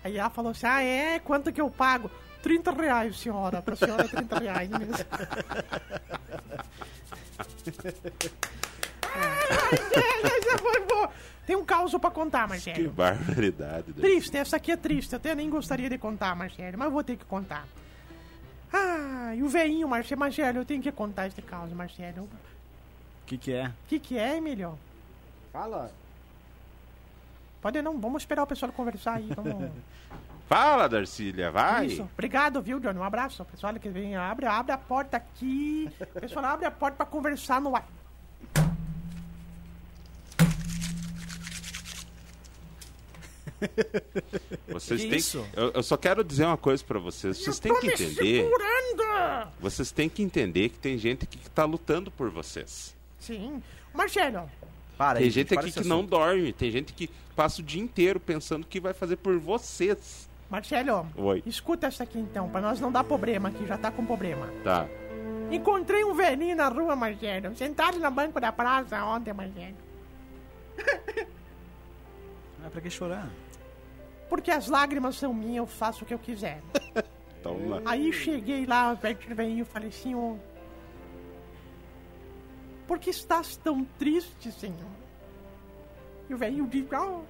Aí 0.01 0.17
ela 0.17 0.29
falou 0.29 0.51
assim: 0.51 0.65
ah, 0.65 0.81
é? 0.81 1.19
Quanto 1.19 1.51
que 1.51 1.59
eu 1.59 1.69
pago? 1.69 2.09
30 2.41 2.71
reais, 2.71 3.19
senhora. 3.19 3.61
Pra 3.61 3.75
senhora 3.75 4.05
é 4.05 4.07
30 4.07 4.39
reais 4.39 4.69
mesmo. 4.69 4.93
Essa 9.13 10.57
foi 10.57 10.85
boa. 10.85 11.09
Tem 11.45 11.55
um 11.55 11.65
caos 11.65 11.93
pra 11.95 12.09
contar, 12.09 12.43
Que 12.43 12.49
Marcelo. 12.49 12.89
barbaridade. 12.91 13.91
Darcy. 13.91 14.01
Triste, 14.01 14.37
essa 14.37 14.55
aqui 14.57 14.71
é 14.71 14.77
triste. 14.77 15.13
Eu 15.13 15.17
até 15.17 15.35
nem 15.35 15.49
gostaria 15.49 15.89
de 15.89 15.97
contar, 15.97 16.35
Marcelo, 16.35 16.77
mas 16.77 16.91
vou 16.91 17.03
ter 17.03 17.17
que 17.17 17.25
contar. 17.25 17.65
Ah, 18.71 19.33
e 19.35 19.43
o 19.43 19.49
veinho, 19.49 19.87
Marcelo. 19.87 20.19
Marcelo, 20.19 20.59
eu 20.59 20.65
tenho 20.65 20.81
que 20.81 20.91
contar 20.91 21.27
esse 21.27 21.41
caos, 21.41 21.71
Marcelo. 21.73 22.23
O 22.23 22.29
que 23.25 23.37
que 23.37 23.53
é? 23.53 23.67
O 23.67 23.73
que, 23.87 23.99
que 23.99 24.17
é, 24.17 24.37
Emílio? 24.37 24.77
Fala. 25.51 25.91
Pode 27.61 27.81
não, 27.81 27.99
vamos 27.99 28.23
esperar 28.23 28.43
o 28.43 28.47
pessoal 28.47 28.71
conversar 28.71 29.15
aí. 29.15 29.29
Vamos. 29.35 29.71
Fala, 30.47 30.87
Darcília, 30.89 31.49
vai. 31.49 31.87
Isso. 31.87 32.03
Obrigado, 32.13 32.61
viu, 32.61 32.79
Johnny? 32.79 32.99
Um 32.99 33.03
abraço. 33.03 33.43
Pessoal 33.45 33.73
que 33.75 33.89
vem, 33.89 34.15
abre, 34.15 34.45
abre 34.45 34.71
a 34.73 34.77
porta 34.77 35.17
aqui. 35.17 35.89
Pessoal, 36.19 36.45
abre 36.45 36.65
a 36.65 36.71
porta 36.71 36.97
pra 36.97 37.05
conversar 37.05 37.61
no 37.61 37.75
ar. 37.75 37.87
Vocês 44.67 45.01
Que 45.01 45.09
têm 45.09 45.17
isso? 45.19 45.45
Eu, 45.53 45.71
eu 45.71 45.83
só 45.83 45.95
quero 45.97 46.23
dizer 46.23 46.45
uma 46.45 46.57
coisa 46.57 46.83
pra 46.83 46.99
vocês. 46.99 47.37
Vocês 47.37 47.57
Eu 47.57 47.61
têm 47.61 47.73
tô 47.73 47.79
que 47.79 47.87
me 47.87 47.93
entender. 47.93 48.43
segurando! 48.43 49.47
Vocês 49.59 49.91
têm 49.91 50.09
que 50.09 50.21
entender 50.23 50.69
que 50.69 50.77
tem 50.77 50.97
gente 50.97 51.23
aqui 51.23 51.37
que 51.37 51.49
tá 51.49 51.65
lutando 51.65 52.11
por 52.11 52.29
vocês. 52.29 52.95
Sim. 53.19 53.61
Marcelo, 53.93 54.49
Para 54.97 55.17
Tem 55.19 55.25
aí, 55.25 55.31
gente 55.31 55.49
para 55.49 55.61
aqui 55.61 55.71
que 55.71 55.83
não 55.87 55.97
assunto. 55.99 56.09
dorme. 56.09 56.51
Tem 56.53 56.71
gente 56.71 56.93
que 56.93 57.09
passa 57.35 57.61
o 57.61 57.63
dia 57.63 57.81
inteiro 57.81 58.19
pensando 58.19 58.63
o 58.63 58.67
que 58.67 58.79
vai 58.79 58.93
fazer 58.93 59.15
por 59.17 59.37
vocês. 59.39 60.27
Marcelo, 60.49 61.07
Oi. 61.15 61.41
escuta 61.45 61.87
essa 61.87 62.03
aqui 62.03 62.19
então, 62.19 62.47
pra 62.49 62.61
nós 62.61 62.79
não 62.79 62.91
dar 62.91 63.03
problema 63.03 63.49
aqui, 63.49 63.65
já 63.65 63.77
tá 63.77 63.89
com 63.91 64.05
problema. 64.05 64.47
Tá. 64.63 64.87
Encontrei 65.51 66.03
um 66.03 66.13
velhinho 66.13 66.55
na 66.55 66.67
rua, 66.67 66.95
Marcelo, 66.95 67.55
sentado 67.55 67.97
no 67.99 68.11
banco 68.11 68.39
da 68.39 68.51
praça 68.51 69.03
ontem, 69.05 69.33
Marcelo. 69.33 69.75
Ah, 72.63 72.69
pra 72.69 72.81
que 72.81 72.89
chorar? 72.89 73.29
Porque 74.29 74.49
as 74.49 74.67
lágrimas 74.67 75.15
são 75.15 75.33
minhas, 75.33 75.57
eu 75.57 75.67
faço 75.67 76.03
o 76.03 76.07
que 76.07 76.13
eu 76.13 76.19
quiser. 76.19 76.61
Toma. 77.43 77.81
Aí 77.85 78.11
cheguei 78.13 78.65
lá 78.65 78.95
perto 78.95 79.27
do 79.27 79.35
velhinho 79.35 79.63
e 79.63 79.65
falei 79.65 79.89
assim, 79.89 80.15
ô... 80.15 80.37
Por 82.87 82.99
que 82.99 83.09
estás 83.09 83.57
tão 83.57 83.83
triste, 83.97 84.51
senhor? 84.51 84.91
E 86.29 86.33
o 86.33 86.37
velhinho 86.37 86.67
disse, 86.67 86.87
ah... 86.95 87.21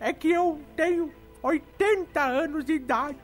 É 0.00 0.12
que 0.12 0.30
eu 0.30 0.60
tenho 0.74 1.12
80 1.42 2.22
anos 2.22 2.64
de 2.64 2.72
idade. 2.72 3.18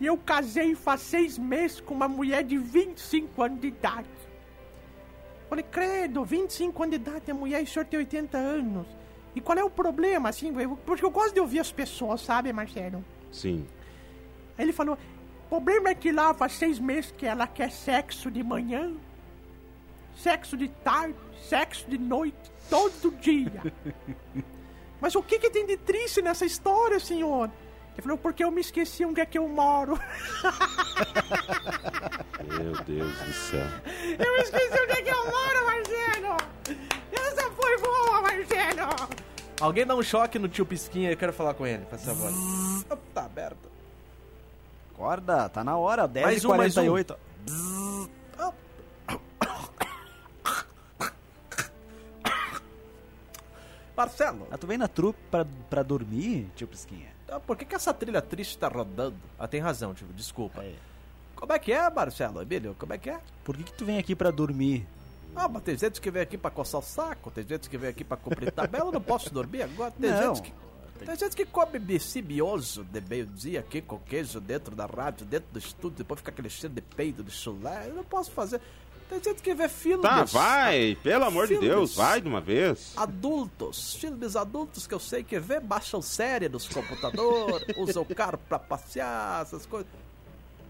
E 0.00 0.06
eu 0.06 0.16
casei 0.16 0.74
faz 0.74 1.00
seis 1.00 1.38
meses 1.38 1.80
com 1.80 1.94
uma 1.94 2.08
mulher 2.08 2.44
de 2.44 2.56
25 2.56 3.42
anos 3.42 3.60
de 3.60 3.68
idade. 3.68 4.08
Falei, 5.48 5.64
credo, 5.70 6.24
25 6.24 6.82
anos 6.82 6.98
de 6.98 7.08
idade, 7.08 7.30
a 7.30 7.34
mulher 7.34 7.60
e 7.60 7.64
o 7.64 7.66
senhor 7.66 7.84
tem 7.84 7.98
80 8.00 8.36
anos. 8.36 8.86
E 9.34 9.40
qual 9.40 9.56
é 9.58 9.62
o 9.62 9.70
problema, 9.70 10.28
assim? 10.28 10.52
Porque 10.84 11.04
eu 11.04 11.10
gosto 11.10 11.34
de 11.34 11.40
ouvir 11.40 11.60
as 11.60 11.70
pessoas, 11.70 12.22
sabe, 12.22 12.52
Marcelo? 12.52 13.04
Sim. 13.30 13.66
Aí 14.56 14.64
ele 14.64 14.72
falou: 14.72 14.96
o 15.46 15.48
problema 15.48 15.90
é 15.90 15.94
que 15.94 16.10
lá 16.10 16.32
faz 16.34 16.52
seis 16.52 16.78
meses 16.78 17.12
que 17.12 17.26
ela 17.26 17.46
quer 17.46 17.70
sexo 17.70 18.30
de 18.30 18.42
manhã, 18.42 18.94
sexo 20.16 20.56
de 20.56 20.68
tarde, 20.68 21.14
sexo 21.48 21.88
de 21.88 21.98
noite, 21.98 22.50
todo 22.68 23.14
dia. 23.20 23.72
Mas 25.00 25.14
o 25.14 25.22
que, 25.22 25.38
que 25.38 25.50
tem 25.50 25.66
de 25.66 25.76
triste 25.76 26.22
nessa 26.22 26.46
história, 26.46 26.98
senhor? 26.98 27.50
Ele 27.96 28.02
falou: 28.02 28.18
porque 28.18 28.44
eu 28.44 28.50
me 28.50 28.60
esqueci 28.60 29.04
onde 29.04 29.20
é 29.20 29.26
que 29.26 29.38
eu 29.38 29.48
moro. 29.48 29.98
Meu 32.46 32.72
Deus 32.84 33.18
do 33.18 33.32
céu. 33.32 33.66
Eu 34.18 34.32
me 34.34 34.40
esqueci 34.42 34.80
onde 34.82 34.92
é 34.92 35.02
que 35.02 35.10
eu 35.10 35.24
moro, 35.24 35.66
Marcelo! 35.66 36.36
Essa 37.12 37.50
foi 37.50 37.76
boa, 37.78 38.20
Marcelo! 38.22 38.88
Alguém 39.60 39.84
dá 39.86 39.94
um 39.96 40.02
choque 40.02 40.38
no 40.38 40.48
tio 40.48 40.64
Pisquinha, 40.66 41.10
eu 41.10 41.16
quero 41.16 41.32
falar 41.32 41.54
com 41.54 41.66
ele, 41.66 41.84
por 41.86 41.98
favor. 41.98 42.30
Tá 43.14 43.24
aberto. 43.24 43.70
Acorda, 44.92 45.48
tá 45.48 45.64
na 45.64 45.76
hora, 45.78 46.06
Mais 46.06 46.44
um, 46.44 46.54
mais 46.54 46.76
um. 46.76 46.82
10h48. 46.82 47.16
Marcelo, 53.96 54.46
Ah, 54.50 54.58
tu 54.58 54.66
vem 54.66 54.76
na 54.76 54.88
trupe 54.88 55.18
pra, 55.30 55.46
pra 55.70 55.82
dormir, 55.82 56.50
tio 56.54 56.68
Pisquinha? 56.68 57.15
Ah, 57.28 57.40
por 57.40 57.56
que, 57.56 57.64
que 57.64 57.74
essa 57.74 57.92
trilha 57.92 58.22
triste 58.22 58.56
tá 58.58 58.68
rodando? 58.68 59.16
Ah, 59.38 59.46
tem 59.48 59.60
razão, 59.60 59.94
tio, 59.94 60.06
desculpa. 60.14 60.60
Aí. 60.60 60.76
Como 61.34 61.52
é 61.52 61.58
que 61.58 61.72
é, 61.72 61.90
Marcelo? 61.90 62.40
Emílio, 62.40 62.74
como 62.78 62.92
é 62.94 62.98
que 62.98 63.10
é? 63.10 63.20
Por 63.44 63.56
que 63.56 63.64
que 63.64 63.72
tu 63.72 63.84
vem 63.84 63.98
aqui 63.98 64.14
pra 64.14 64.30
dormir? 64.30 64.86
Ah, 65.34 65.48
mas 65.48 65.62
tem 65.62 65.76
gente 65.76 66.00
que 66.00 66.10
vem 66.10 66.22
aqui 66.22 66.38
pra 66.38 66.50
coçar 66.50 66.80
o 66.80 66.84
saco, 66.84 67.30
tem 67.30 67.46
gente 67.46 67.68
que 67.68 67.76
vem 67.76 67.90
aqui 67.90 68.02
pra 68.02 68.16
cumprir 68.16 68.50
tabela, 68.50 68.86
eu 68.86 68.92
não 68.92 69.02
posso 69.02 69.32
dormir 69.32 69.62
agora. 69.62 69.90
Tem 69.90 70.10
Não. 70.10 70.34
gente 70.34 70.42
que. 70.42 70.52
Tem 71.04 71.14
gente 71.14 71.36
que 71.36 71.44
come 71.44 71.78
bicibioso 71.78 72.82
de 72.84 73.02
meio-dia 73.02 73.60
aqui 73.60 73.82
com 73.82 73.98
queijo 73.98 74.40
dentro 74.40 74.74
da 74.74 74.86
rádio, 74.86 75.26
dentro 75.26 75.48
do 75.52 75.58
estúdio, 75.58 75.98
depois 75.98 76.20
fica 76.20 76.30
aquele 76.30 76.48
cheiro 76.48 76.74
de 76.74 76.80
peido, 76.80 77.22
de 77.22 77.30
chulé. 77.30 77.88
Eu 77.88 77.94
não 77.94 78.04
posso 78.04 78.30
fazer. 78.30 78.62
Tem 79.08 79.22
gente 79.22 79.40
que 79.40 79.54
vê 79.54 79.68
filmes. 79.68 80.02
Tá, 80.02 80.24
vai. 80.24 80.96
Pelo 81.02 81.24
amor 81.24 81.46
de 81.46 81.54
Filmes. 81.54 81.68
Deus, 81.68 81.94
vai 81.94 82.20
de 82.20 82.28
uma 82.28 82.40
vez. 82.40 82.92
Adultos, 82.96 83.94
filmes 83.94 84.34
adultos 84.34 84.86
que 84.86 84.94
eu 84.94 84.98
sei 84.98 85.22
que 85.22 85.38
vê, 85.38 85.60
baixam 85.60 86.02
série 86.02 86.48
nos 86.48 86.68
computadores, 86.68 87.66
usam 87.78 88.02
o 88.02 88.14
carro 88.14 88.38
pra 88.48 88.58
passear, 88.58 89.42
essas 89.42 89.64
coisas. 89.64 89.86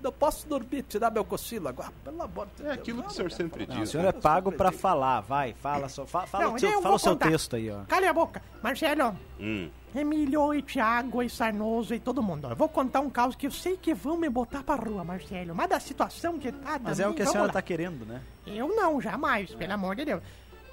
Não 0.02 0.12
posso 0.12 0.46
dormir, 0.46 0.82
tirar 0.82 1.10
meu 1.10 1.24
cochilo 1.24 1.68
agora, 1.68 1.90
pelo 2.04 2.22
amor 2.22 2.46
de 2.54 2.62
É 2.62 2.64
Deus. 2.66 2.78
aquilo 2.78 3.02
que 3.02 3.08
o 3.08 3.10
senhor 3.12 3.30
sempre 3.32 3.66
não, 3.66 3.74
Não, 3.74 3.80
o 3.80 3.84
diz. 3.84 3.90
senhor 3.90 4.06
é 4.06 4.12
pago 4.12 4.52
pra 4.52 4.70
falar, 4.70 5.20
vai, 5.22 5.52
fala, 5.54 5.88
só, 5.88 6.06
fa- 6.06 6.26
fala, 6.26 6.44
Não, 6.44 6.54
o 6.54 6.58
seu, 6.60 6.70
eu 6.70 6.82
fala 6.82 6.94
o 6.94 6.98
seu 6.98 7.12
contar. 7.12 7.30
texto 7.30 7.56
aí, 7.56 7.70
ó. 7.70 7.82
Cala 7.84 8.08
a 8.08 8.12
boca! 8.12 8.42
Marcelo, 8.62 9.16
Hum. 9.40 9.68
Emílio 9.94 10.52
e 10.54 10.62
Thiago 10.62 11.22
e 11.22 11.30
Sarnoso 11.30 11.94
e 11.94 11.98
todo 11.98 12.22
mundo. 12.22 12.48
Eu 12.48 12.54
vou 12.56 12.68
contar 12.68 13.00
um 13.00 13.08
caos 13.10 13.34
que 13.34 13.46
eu 13.46 13.50
sei 13.50 13.76
que 13.78 13.94
vão 13.94 14.16
me 14.18 14.28
botar 14.28 14.62
pra 14.62 14.74
rua, 14.74 15.02
Marcelo. 15.02 15.54
Mas 15.54 15.68
da 15.70 15.80
situação 15.80 16.38
que 16.38 16.52
tá. 16.52 16.78
Mas 16.82 17.00
é 17.00 17.08
o 17.08 17.14
que 17.14 17.22
a 17.22 17.26
senhora 17.26 17.46
lá. 17.48 17.52
tá 17.54 17.62
querendo, 17.62 18.04
né? 18.04 18.20
Eu 18.46 18.68
não, 18.68 19.00
jamais, 19.00 19.54
pelo 19.54 19.72
amor 19.72 19.96
de 19.96 20.04
Deus. 20.04 20.22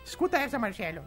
Escuta 0.05 0.37
essa, 0.37 0.59
Marcelo. 0.59 1.01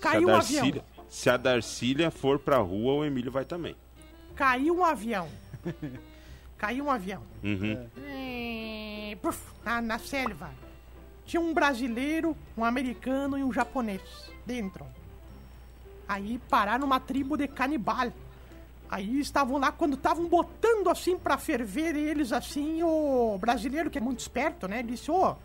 Caiu 0.00 0.28
um 0.28 0.36
avião. 0.36 0.70
Se 1.08 1.30
a 1.30 1.36
Darcília 1.38 2.10
for 2.10 2.38
pra 2.38 2.58
rua, 2.58 2.92
o 2.92 3.04
Emílio 3.04 3.32
vai 3.32 3.44
também. 3.46 3.74
Caiu 4.36 4.76
um 4.76 4.84
avião. 4.84 5.26
Caiu 6.58 6.86
um 6.86 6.90
avião. 6.90 7.22
Uhum. 7.42 7.88
É, 8.04 9.16
puf, 9.22 9.40
na, 9.64 9.80
na 9.80 9.98
selva. 9.98 10.50
Tinha 11.24 11.40
um 11.40 11.54
brasileiro, 11.54 12.36
um 12.56 12.64
americano 12.64 13.38
e 13.38 13.44
um 13.44 13.52
japonês 13.52 14.02
dentro. 14.44 14.84
Aí 16.08 16.40
pararam 16.48 16.80
numa 16.80 16.98
tribo 16.98 17.36
de 17.36 17.46
canibal. 17.46 18.12
Aí 18.90 19.20
estavam 19.20 19.58
lá, 19.58 19.70
quando 19.70 19.94
estavam 19.94 20.26
botando 20.26 20.88
assim 20.88 21.18
pra 21.18 21.36
ferver 21.36 21.94
eles 21.94 22.32
assim, 22.32 22.82
o 22.82 23.36
brasileiro, 23.38 23.90
que 23.90 23.98
é 23.98 24.00
muito 24.00 24.20
esperto, 24.20 24.66
né? 24.66 24.82
Disse, 24.82 25.10
ô, 25.10 25.36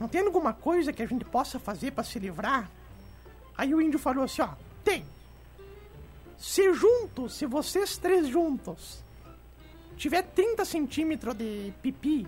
não 0.00 0.08
tem 0.08 0.22
alguma 0.22 0.54
coisa 0.54 0.92
que 0.92 1.02
a 1.02 1.06
gente 1.06 1.24
possa 1.26 1.58
fazer 1.58 1.92
pra 1.92 2.02
se 2.02 2.18
livrar? 2.18 2.70
Aí 3.56 3.74
o 3.74 3.80
índio 3.80 3.98
falou 3.98 4.24
assim, 4.24 4.40
ó, 4.40 4.48
tem. 4.82 5.04
Se 6.38 6.72
juntos, 6.72 7.34
se 7.34 7.44
vocês 7.44 7.98
três 7.98 8.26
juntos, 8.26 9.03
tiver 9.96 10.22
30 10.22 10.64
centímetros 10.64 11.34
de 11.34 11.72
pipi, 11.82 12.26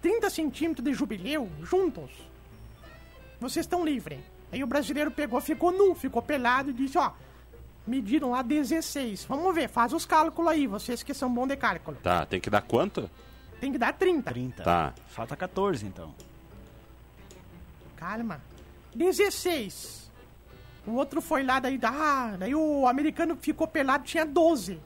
30 0.00 0.30
centímetros 0.30 0.84
de 0.84 0.94
jubileu, 0.94 1.50
juntos, 1.62 2.10
vocês 3.40 3.64
estão 3.64 3.84
livres. 3.84 4.20
Aí 4.52 4.62
o 4.62 4.66
brasileiro 4.66 5.10
pegou, 5.10 5.40
ficou 5.40 5.72
nu, 5.72 5.94
ficou 5.94 6.22
pelado 6.22 6.70
e 6.70 6.72
disse, 6.72 6.96
ó, 6.96 7.12
Mediram 7.86 8.30
lá 8.30 8.42
16. 8.42 9.24
Vamos 9.26 9.54
ver, 9.54 9.68
faz 9.68 9.92
os 9.92 10.04
cálculos 10.04 10.50
aí, 10.50 10.66
vocês 10.66 11.04
que 11.04 11.14
são 11.14 11.32
bons 11.32 11.46
de 11.46 11.56
cálculo. 11.56 11.96
Tá, 12.02 12.26
tem 12.26 12.40
que 12.40 12.50
dar 12.50 12.62
quanto? 12.62 13.08
Tem 13.60 13.70
que 13.70 13.78
dar 13.78 13.92
30. 13.92 14.30
30. 14.30 14.62
Tá. 14.64 14.92
Falta 15.06 15.36
14, 15.36 15.86
então. 15.86 16.12
Calma. 17.94 18.42
16. 18.94 20.10
O 20.84 20.92
outro 20.92 21.20
foi 21.20 21.44
lá, 21.44 21.60
daí, 21.60 21.78
ah, 21.82 22.34
daí 22.36 22.54
o 22.54 22.88
americano 22.88 23.36
ficou 23.36 23.68
pelado, 23.68 24.04
tinha 24.04 24.26
12. 24.26 24.80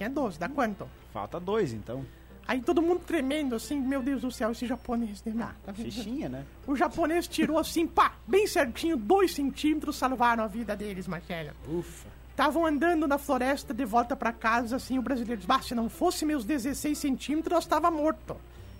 Tinha 0.00 0.08
12, 0.08 0.38
dá 0.38 0.48
quanto? 0.48 0.88
Falta 1.12 1.38
2, 1.38 1.74
então. 1.74 2.06
Aí 2.48 2.62
todo 2.62 2.80
mundo 2.80 3.00
tremendo, 3.06 3.54
assim, 3.54 3.78
meu 3.78 4.02
Deus 4.02 4.22
do 4.22 4.32
céu, 4.32 4.50
esse 4.50 4.66
japonês, 4.66 5.22
né? 5.26 5.34
Ah, 5.46 5.52
tá? 5.66 5.74
Fichinha, 5.74 6.26
né? 6.26 6.46
O 6.66 6.74
japonês 6.74 7.28
tirou 7.28 7.58
assim, 7.58 7.86
pá, 7.86 8.14
bem 8.26 8.46
certinho, 8.46 8.96
2 8.96 9.34
centímetros, 9.34 9.96
salvaram 9.96 10.42
a 10.42 10.46
vida 10.46 10.74
deles, 10.74 11.06
Marcelo. 11.06 11.50
Ufa. 11.68 12.08
Estavam 12.30 12.64
andando 12.64 13.06
na 13.06 13.18
floresta 13.18 13.74
de 13.74 13.84
volta 13.84 14.16
pra 14.16 14.32
casa, 14.32 14.76
assim, 14.76 14.98
o 14.98 15.02
brasileiro 15.02 15.36
disse, 15.36 15.46
bah, 15.46 15.60
se 15.60 15.74
não 15.74 15.90
fosse 15.90 16.24
meus 16.24 16.46
16 16.46 16.96
centímetros, 16.96 17.52
eu 17.52 17.58
estava 17.58 17.90
morto. 17.90 18.38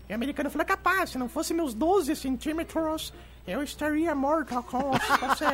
E 0.09 0.13
o 0.13 0.15
americano 0.15 0.49
falou, 0.49 0.67
capaz, 0.67 1.11
se 1.11 1.19
não 1.19 1.29
fosse 1.29 1.53
meus 1.53 1.75
12 1.75 2.17
centímetros, 2.17 3.13
eu 3.47 3.63
estaria 3.63 4.15
morto 4.15 4.55
com 4.63 4.93
vocês. 5.29 5.51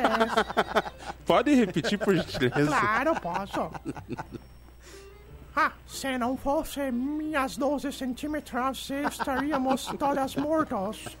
Pode 1.25 1.53
repetir, 1.53 1.99
por 1.99 2.15
gentileza? 2.15 2.67
claro, 2.69 3.19
posso. 3.19 3.69
Ah, 5.59 5.71
se 5.87 6.19
não 6.19 6.37
fosse 6.37 6.91
minhas 6.91 7.57
12 7.57 7.91
centímetros, 7.91 8.91
estaríamos 8.91 9.87
todas 9.97 10.35
mortos. 10.35 11.17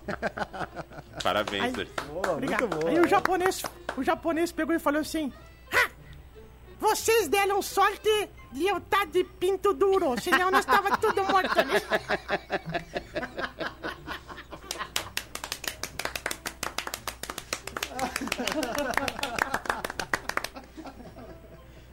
Parabéns. 1.23 1.73
Darcy. 1.73 1.91
Boa, 2.13 2.33
Obrigado. 2.33 2.61
muito 2.61 2.77
boa. 2.77 2.91
Aí 2.91 2.99
o 2.99 3.07
japonês, 3.07 3.63
o 3.97 4.03
japonês 4.03 4.51
pegou 4.51 4.75
e 4.75 4.79
falou 4.79 5.01
assim: 5.01 5.33
"Ha! 5.73 5.89
Vocês 6.79 7.27
deram 7.27 7.63
sorte 7.63 8.29
de 8.51 8.67
eu 8.67 8.77
estar 8.77 9.07
de 9.07 9.23
pinto 9.23 9.73
duro, 9.73 10.15
senão 10.21 10.51
nós 10.51 10.59
estava 10.59 10.95
tudo 10.97 11.23
morto, 11.23 11.55
né? 11.55 11.81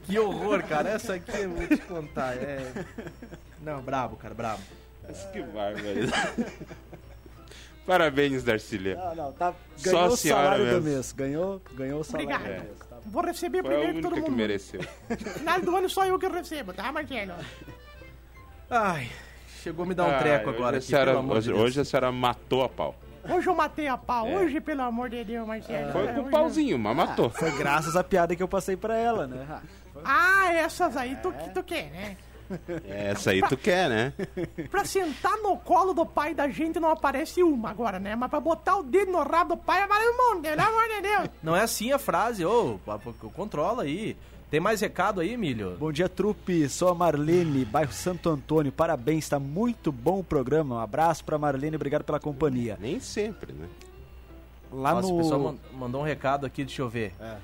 Que 0.05 0.19
horror, 0.19 0.63
cara. 0.63 0.89
Essa 0.89 1.15
aqui 1.15 1.35
eu 1.35 1.49
vou 1.49 1.67
contar. 2.15 2.33
É... 2.37 2.71
Não, 3.61 3.81
brabo, 3.81 4.15
cara, 4.15 4.33
brabo. 4.33 4.61
Mas 5.07 5.23
que 5.25 5.41
bárbaro. 5.41 5.85
Parabéns, 7.85 8.43
Darcília. 8.43 8.95
Não, 8.95 9.15
não, 9.15 9.31
tá. 9.33 9.53
Só 9.77 9.91
Ganhou 9.91 10.01
a 10.03 10.07
o 10.07 10.17
senhora 10.17 10.43
salário 10.43 10.65
do 10.65 10.71
mesmo. 10.71 10.89
mês. 10.89 11.11
Ganhou, 11.11 11.61
ganhou 11.75 11.99
o 11.99 12.03
salário 12.03 12.29
Obrigado. 12.35 12.55
do 12.57 12.63
mês. 12.63 12.79
Tá 12.79 12.95
bom. 12.95 13.01
Vou 13.11 13.23
receber 13.23 13.61
Foi 13.61 13.69
a 13.69 13.77
primeiro 13.77 13.93
que 13.95 14.01
todo 14.01 14.11
única 14.13 14.25
que 14.25 14.31
mundo. 14.31 14.39
mereceu. 14.39 14.81
No 15.09 15.17
final 15.17 15.61
do 15.61 15.75
ano 15.75 15.89
só 15.89 16.05
eu 16.05 16.17
que 16.17 16.27
recebo, 16.27 16.73
tá, 16.73 16.91
Marcelo? 16.91 17.33
Ai, 18.71 19.11
chegou 19.61 19.83
a 19.83 19.87
me 19.87 19.93
dar 19.93 20.05
um 20.05 20.17
treco 20.17 20.49
Ah, 20.49 20.53
agora 20.53 20.77
hoje, 20.77 20.85
aqui, 20.87 20.95
a 20.95 20.97
senhora, 20.97 21.11
pelo 21.11 21.19
amor 21.19 21.33
de 21.33 21.37
hoje, 21.37 21.47
Deus. 21.53 21.61
hoje 21.61 21.81
a 21.81 21.85
senhora 21.85 22.11
matou 22.11 22.63
a 22.63 22.69
pau. 22.69 22.95
Hoje 23.29 23.47
eu 23.47 23.55
matei 23.55 23.87
a 23.87 23.97
pau, 23.97 24.27
É. 24.27 24.35
hoje, 24.37 24.59
pelo 24.61 24.81
amor 24.81 25.09
de 25.09 25.23
Deus, 25.23 25.47
Marcelo. 25.47 25.91
Foi 25.91 26.03
É, 26.07 26.13
com 26.13 26.19
o 26.19 26.21
hoje- 26.23 26.31
pauzinho, 26.31 26.79
mas 26.79 26.95
matou. 26.95 27.29
Foi 27.29 27.51
graças 27.51 27.95
à 27.95 28.03
piada 28.03 28.35
que 28.35 28.41
eu 28.41 28.47
passei 28.47 28.75
pra 28.75 28.97
ela, 28.97 29.27
né? 29.27 29.45
Ah, 29.47 29.61
Ah, 30.05 30.53
essas 30.53 30.95
aí 30.95 31.15
tu, 31.17 31.33
tu 31.53 31.63
quer, 31.63 31.89
né? 31.91 32.17
Essa 32.87 33.31
aí 33.31 33.41
tu 33.41 33.57
quer, 33.57 33.89
né? 33.89 34.13
Pra 34.69 34.85
sentar 34.85 35.35
no 35.37 35.57
colo 35.57 35.93
do 35.93 36.05
pai 36.05 36.33
da 36.35 36.47
gente 36.47 36.79
não 36.79 36.89
aparece 36.91 37.41
uma 37.41 37.71
agora, 37.71 37.99
né? 37.99 38.15
Mas 38.15 38.29
pra 38.29 38.39
botar 38.39 38.77
o 38.77 38.83
dedo 38.83 39.11
no 39.11 39.23
rabo 39.23 39.55
do 39.55 39.61
pai 39.61 39.81
aparece 39.81 40.09
um 40.11 40.17
monte, 40.35 40.43
pelo 40.43 40.61
amor 40.61 40.83
de 40.87 41.01
Deus. 41.01 41.29
Não 41.41 41.55
é 41.55 41.61
assim 41.61 41.91
a 41.91 41.97
frase, 41.97 42.45
ô, 42.45 42.79
pa- 42.85 42.99
controla 43.33 43.81
aí. 43.83 44.15
Tem 44.51 44.59
mais 44.59 44.79
recado 44.79 45.21
aí, 45.21 45.33
Emílio? 45.33 45.75
Bom 45.79 45.91
dia, 45.91 46.07
trupe. 46.07 46.69
Sou 46.69 46.89
a 46.89 46.93
Marlene, 46.95 47.65
bairro 47.65 47.91
Santo 47.91 48.29
Antônio. 48.29 48.71
Parabéns, 48.71 49.27
tá 49.27 49.39
muito 49.39 49.91
bom 49.91 50.19
o 50.19 50.23
programa. 50.23 50.75
Um 50.75 50.79
abraço 50.79 51.25
pra 51.25 51.39
Marlene, 51.39 51.75
obrigado 51.75 52.03
pela 52.03 52.19
companhia. 52.19 52.77
Nem 52.79 52.99
sempre, 52.99 53.53
né? 53.53 53.67
Lá 54.71 54.93
Nossa, 54.93 55.07
o 55.07 55.11
no. 55.11 55.17
pessoal 55.17 55.39
man- 55.39 55.57
mandou 55.73 56.01
um 56.01 56.03
recado 56.03 56.45
aqui, 56.45 56.63
deixa 56.63 56.83
eu 56.83 56.89
ver. 56.89 57.13
É. 57.19 57.37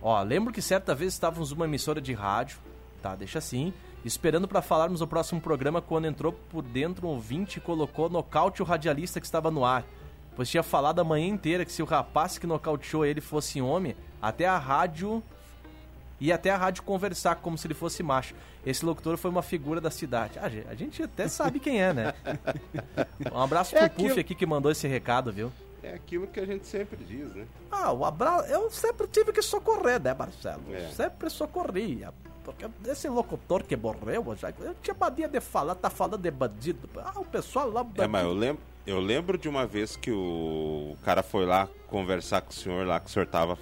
Ó, 0.00 0.22
lembro 0.22 0.52
que 0.52 0.62
certa 0.62 0.94
vez 0.94 1.12
estávamos 1.12 1.50
numa 1.50 1.64
emissora 1.64 2.00
de 2.00 2.12
rádio, 2.12 2.58
tá, 3.02 3.16
deixa 3.16 3.38
assim, 3.38 3.72
esperando 4.04 4.46
pra 4.46 4.62
falarmos 4.62 5.00
no 5.00 5.06
próximo 5.06 5.40
programa 5.40 5.82
quando 5.82 6.06
entrou 6.06 6.32
por 6.32 6.62
dentro 6.62 7.06
um 7.06 7.10
ouvinte 7.10 7.58
e 7.58 7.60
colocou 7.60 8.08
nocaute 8.08 8.62
o 8.62 8.64
radialista 8.64 9.20
que 9.20 9.26
estava 9.26 9.50
no 9.50 9.64
ar. 9.64 9.84
Pois 10.36 10.48
tinha 10.48 10.62
falado 10.62 11.00
a 11.00 11.04
manhã 11.04 11.26
inteira 11.26 11.64
que 11.64 11.72
se 11.72 11.82
o 11.82 11.86
rapaz 11.86 12.38
que 12.38 12.46
nocauteou 12.46 13.04
ele 13.04 13.20
fosse 13.20 13.60
homem, 13.60 13.96
até 14.22 14.46
a 14.46 14.56
rádio 14.56 15.22
ia 16.20 16.34
até 16.34 16.50
a 16.50 16.56
rádio 16.56 16.82
conversar 16.82 17.36
como 17.36 17.56
se 17.56 17.66
ele 17.66 17.74
fosse 17.74 18.02
macho. 18.02 18.34
Esse 18.64 18.84
locutor 18.84 19.16
foi 19.16 19.30
uma 19.30 19.42
figura 19.42 19.80
da 19.80 19.90
cidade. 19.90 20.38
Ah, 20.38 20.50
a 20.68 20.74
gente 20.74 21.02
até 21.02 21.28
sabe 21.28 21.60
quem 21.60 21.80
é, 21.80 21.92
né? 21.92 22.14
Um 23.32 23.40
abraço 23.40 23.74
pro 23.74 23.84
É 23.84 23.88
Puff 23.88 24.18
aqui 24.18 24.34
que 24.34 24.46
mandou 24.46 24.70
esse 24.70 24.86
recado, 24.86 25.32
viu? 25.32 25.52
É 25.82 25.94
aquilo 25.94 26.26
que 26.26 26.40
a 26.40 26.46
gente 26.46 26.66
sempre 26.66 27.04
diz, 27.04 27.32
né? 27.34 27.46
Ah, 27.70 27.92
o 27.92 28.04
abraço. 28.04 28.48
Eu 28.48 28.70
sempre 28.70 29.06
tive 29.06 29.32
que 29.32 29.42
socorrer, 29.42 30.00
né, 30.02 30.12
Marcelo? 30.12 30.62
É. 30.72 30.88
Sempre 30.88 31.30
socorria. 31.30 32.12
Porque 32.44 32.66
esse 32.86 33.08
locutor 33.08 33.62
que 33.62 33.76
morreu, 33.76 34.24
eu 34.26 34.36
já, 34.36 34.52
eu 34.58 34.74
tinha 34.82 34.96
mania 34.98 35.28
de 35.28 35.40
falar, 35.40 35.74
tá 35.74 35.90
falando 35.90 36.18
de 36.18 36.30
bandido. 36.30 36.88
Ah, 36.96 37.20
o 37.20 37.24
pessoal 37.24 37.70
lá. 37.70 37.86
É, 37.96 38.06
mas 38.06 38.22
eu 38.22 38.28
bandido. 38.28 38.40
lembro, 38.40 38.62
eu 38.86 39.00
lembro 39.00 39.38
de 39.38 39.48
uma 39.48 39.66
vez 39.66 39.96
que 39.96 40.10
o 40.10 40.96
cara 41.04 41.22
foi 41.22 41.44
lá 41.44 41.68
conversar 41.86 42.40
com 42.40 42.50
o 42.50 42.54
senhor 42.54 42.86
lá, 42.86 42.98
que 42.98 43.06
o 43.06 43.10
senhor 43.10 43.26
tava 43.26 43.58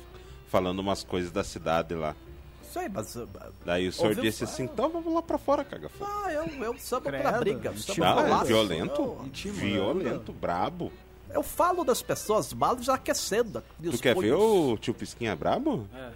falando 0.49 0.79
umas 0.79 1.03
coisas 1.03 1.33
da 1.33 1.43
cidade 1.43 1.95
lá. 1.95 2.15
Sei, 2.63 2.89
mas. 2.89 3.17
uh, 3.17 3.29
Daí 3.65 3.89
o 3.89 3.93
senhor 3.93 4.11
Ouviu 4.11 4.23
disse 4.23 4.45
assim, 4.45 4.65
então 4.65 4.89
vamos 4.89 5.13
lá 5.13 5.23
pra 5.23 5.39
fora, 5.39 5.65
caga 5.65 5.89
fogo. 5.89 6.11
Ah, 6.25 6.33
eu, 6.33 6.45
eu 6.63 6.79
samba 6.79 7.11
pra 7.11 7.33
briga. 7.33 7.73
Não, 7.73 8.15
pra 8.15 8.41
é 8.41 8.45
violento. 8.45 9.03
Eu. 9.03 9.53
Violento, 9.53 10.33
brabo. 10.33 10.93
Eu 11.31 11.43
falo 11.43 11.85
das 11.85 12.03
pessoas 12.03 12.53
mal 12.53 12.81
já 12.83 12.95
aquecendo. 12.95 13.63
Tu 13.83 13.99
quer 13.99 14.15
ver 14.17 14.35
o 14.35 14.77
tio 14.79 14.95
Pisquinha 14.95 15.35
brabo? 15.37 15.89
É. 15.95 16.11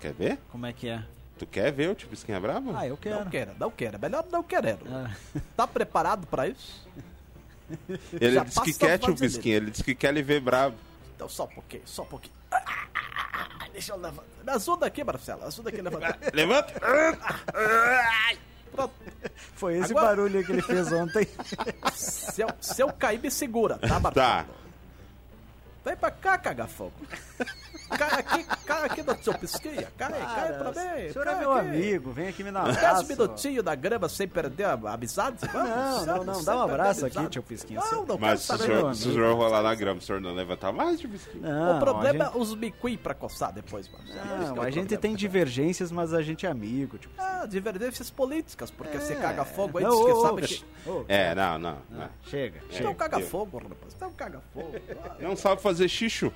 Quer 0.00 0.12
ver? 0.12 0.38
Como 0.50 0.66
é 0.66 0.72
que 0.72 0.88
é? 0.88 1.02
Tu 1.38 1.46
quer 1.46 1.72
ver 1.72 1.90
o 1.90 1.94
tio 1.94 2.08
Pisquinha 2.08 2.38
brabo? 2.40 2.72
Ah, 2.76 2.86
eu 2.86 2.96
quero. 2.96 3.24
Não 3.24 3.30
quero, 3.30 3.52
não 3.58 3.70
quero. 3.70 3.98
Melhor 3.98 4.24
não 4.30 4.42
querer. 4.42 4.78
Ah, 4.88 5.10
Tá 5.56 5.66
preparado 5.66 6.26
pra 6.26 6.48
isso? 6.48 6.86
Ele 8.12 8.32
já 8.34 8.44
disse 8.44 8.60
que 8.62 8.74
quer, 8.74 8.98
tio 8.98 9.14
Pisquinha. 9.14 9.56
Ele 9.56 9.70
disse 9.70 9.84
que 9.84 9.94
quer 9.94 10.12
lhe 10.12 10.22
ver 10.22 10.40
brabo. 10.40 10.76
Então 11.16 11.28
só 11.28 11.44
um 11.44 11.48
pouquinho, 11.48 11.82
só 11.86 12.02
um 12.02 12.06
pouquinho. 12.06 12.34
Ah, 12.50 12.62
ah, 12.66 12.86
ah, 12.94 13.48
ah, 13.60 13.68
Deixa 13.72 13.92
eu 13.92 13.96
levantar. 13.96 14.24
Me 14.44 14.52
ajuda 14.52 14.86
aqui, 14.86 15.02
Marcelo. 15.04 15.44
Ajuda 15.44 15.70
aqui 15.70 15.80
a 15.80 15.82
levantar. 15.84 16.18
Levanta! 16.34 16.72
Pronto. 18.72 18.94
Foi 19.54 19.78
esse 19.78 19.92
Agora- 19.92 20.06
barulho 20.08 20.44
que 20.44 20.52
ele 20.52 20.62
fez 20.62 20.90
ontem. 20.92 21.28
Se 21.94 22.42
eu, 22.42 22.48
se 22.60 22.82
eu 22.82 22.92
cair, 22.92 23.20
me 23.20 23.30
segura, 23.30 23.78
tá, 23.78 24.00
Marcelo? 24.00 24.14
Tá. 24.14 24.46
Vem 25.84 25.96
pra 25.96 26.10
cá, 26.10 26.38
caga 26.38 26.66
fogo. 26.66 26.92
Cai 27.92 28.20
aqui, 28.20 28.44
cai 28.64 28.86
aqui 28.86 29.02
no 29.02 29.22
seu 29.22 29.34
pisquinha. 29.34 29.86
Cai, 29.98 30.10
cai 30.12 30.52
pra 30.54 30.70
mim. 30.70 31.06
O 31.08 31.12
senhor 31.12 31.26
é 31.26 31.34
meu 31.34 31.52
aqui. 31.52 31.68
amigo, 31.68 32.10
vem 32.10 32.28
aqui 32.28 32.42
me 32.42 32.50
dar 32.50 32.62
um 32.62 32.64
Dez 32.64 32.78
abraço. 32.78 33.06
minutinhos 33.06 33.62
da 33.62 33.74
grama 33.74 34.08
sem 34.08 34.26
perder 34.26 34.64
a 34.64 34.72
amizade? 34.94 35.36
Vamos, 35.52 36.06
Não, 36.06 36.16
não, 36.16 36.24
não, 36.24 36.42
dá 36.44 36.56
um 36.56 36.62
abraço 36.62 37.04
aqui, 37.04 37.28
tio 37.28 37.42
Pisquinha. 37.42 37.80
Não, 37.92 38.06
não 38.06 38.16
Mas 38.16 38.40
se 38.40 38.54
o 38.54 38.56
senhor, 38.56 38.94
se 38.94 39.02
o 39.02 39.10
amigo. 39.10 39.20
senhor 39.22 39.36
rolar 39.36 39.62
na 39.62 39.74
grama, 39.74 39.98
o 39.98 40.02
senhor 40.02 40.22
não 40.22 40.32
levantar 40.32 40.72
mais, 40.72 41.00
tio 41.00 41.10
Pisquinha? 41.10 41.46
Não, 41.46 41.76
O 41.76 41.80
problema 41.80 42.24
gente, 42.24 42.34
é 42.34 42.40
os 42.40 42.54
micuí 42.54 42.96
pra 42.96 43.12
coçar 43.12 43.52
depois, 43.52 43.86
mano. 43.90 44.04
Esse 44.04 44.12
que 44.14 44.18
é 44.18 44.24
não, 44.46 44.54
o 44.54 44.62
a 44.62 44.70
gente 44.70 44.96
tem 44.96 45.14
divergências, 45.14 45.92
mas 45.92 46.14
a 46.14 46.22
gente 46.22 46.46
é 46.46 46.48
amigo. 46.50 46.96
Tipo, 46.96 47.12
Ah, 47.18 47.44
divergências 47.46 48.08
políticas, 48.10 48.70
porque 48.70 48.98
você 48.98 49.16
caga 49.16 49.44
fogo 49.44 49.76
aí, 49.76 49.84
Não, 49.84 49.90
diz 49.90 50.14
que 50.14 50.20
sabe 50.22 50.42
que... 50.46 50.64
É, 51.08 51.34
não, 51.34 51.58
não. 51.58 51.76
não. 51.90 52.08
Chega. 52.22 52.58
É. 52.72 52.78
Então 52.78 52.94
caga 52.94 53.20
fogo, 53.20 53.58
rapaz. 53.58 53.92
Então 53.94 54.10
caga 54.12 54.40
fogo. 54.54 54.72
Ah, 55.04 55.14
Não 55.20 55.36
sabe 55.36 55.60
fazer 55.60 55.71
xixo. 55.88 56.32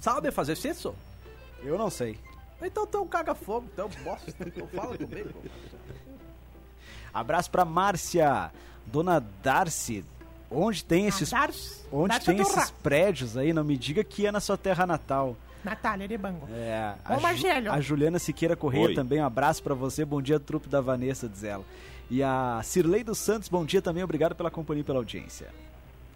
Sabe 0.00 0.30
fazer 0.30 0.52
isso? 0.56 0.94
Eu 1.62 1.76
não 1.78 1.90
sei. 1.90 2.18
Então 2.62 2.86
tu 2.86 2.98
é 2.98 3.00
um 3.00 3.06
caga-fogo, 3.06 3.66
então 3.72 3.88
bosta. 4.04 4.32
Então 4.46 4.66
fala 4.68 4.96
comigo. 4.96 5.30
Abraço 7.12 7.50
pra 7.50 7.64
Márcia, 7.64 8.50
Dona 8.86 9.20
Darcy. 9.42 10.04
Onde 10.50 10.84
tem 10.84 11.06
esses, 11.06 11.30
Darcy, 11.30 11.80
onde 11.92 12.08
Darcy 12.08 12.26
tem 12.26 12.36
Turra. 12.36 12.58
esses 12.58 12.70
prédios 12.70 13.36
aí? 13.36 13.52
Não 13.52 13.62
me 13.62 13.76
diga 13.76 14.02
que 14.02 14.26
é 14.26 14.32
na 14.32 14.40
sua 14.40 14.56
terra 14.58 14.84
natal. 14.86 15.36
Natália 15.62 16.08
de 16.08 16.16
Bango. 16.16 16.48
É, 16.50 16.94
Ô, 17.08 17.12
a, 17.12 17.16
Ju- 17.16 17.20
Marcelo. 17.22 17.70
a 17.72 17.80
Juliana 17.80 18.18
Siqueira 18.18 18.56
Correia 18.56 18.86
Oi. 18.88 18.94
também, 18.94 19.20
um 19.20 19.24
abraço 19.26 19.62
pra 19.62 19.74
você. 19.74 20.04
Bom 20.04 20.20
dia, 20.22 20.40
trupe 20.40 20.68
da 20.68 20.80
Vanessa, 20.80 21.28
diz 21.28 21.44
ela. 21.44 21.64
E 22.10 22.22
a 22.22 22.60
Cirlei 22.64 23.04
dos 23.04 23.18
Santos, 23.18 23.48
bom 23.48 23.64
dia 23.64 23.80
também, 23.80 24.02
obrigado 24.02 24.34
pela 24.34 24.50
companhia 24.50 24.80
e 24.80 24.84
pela 24.84 24.98
audiência. 24.98 25.48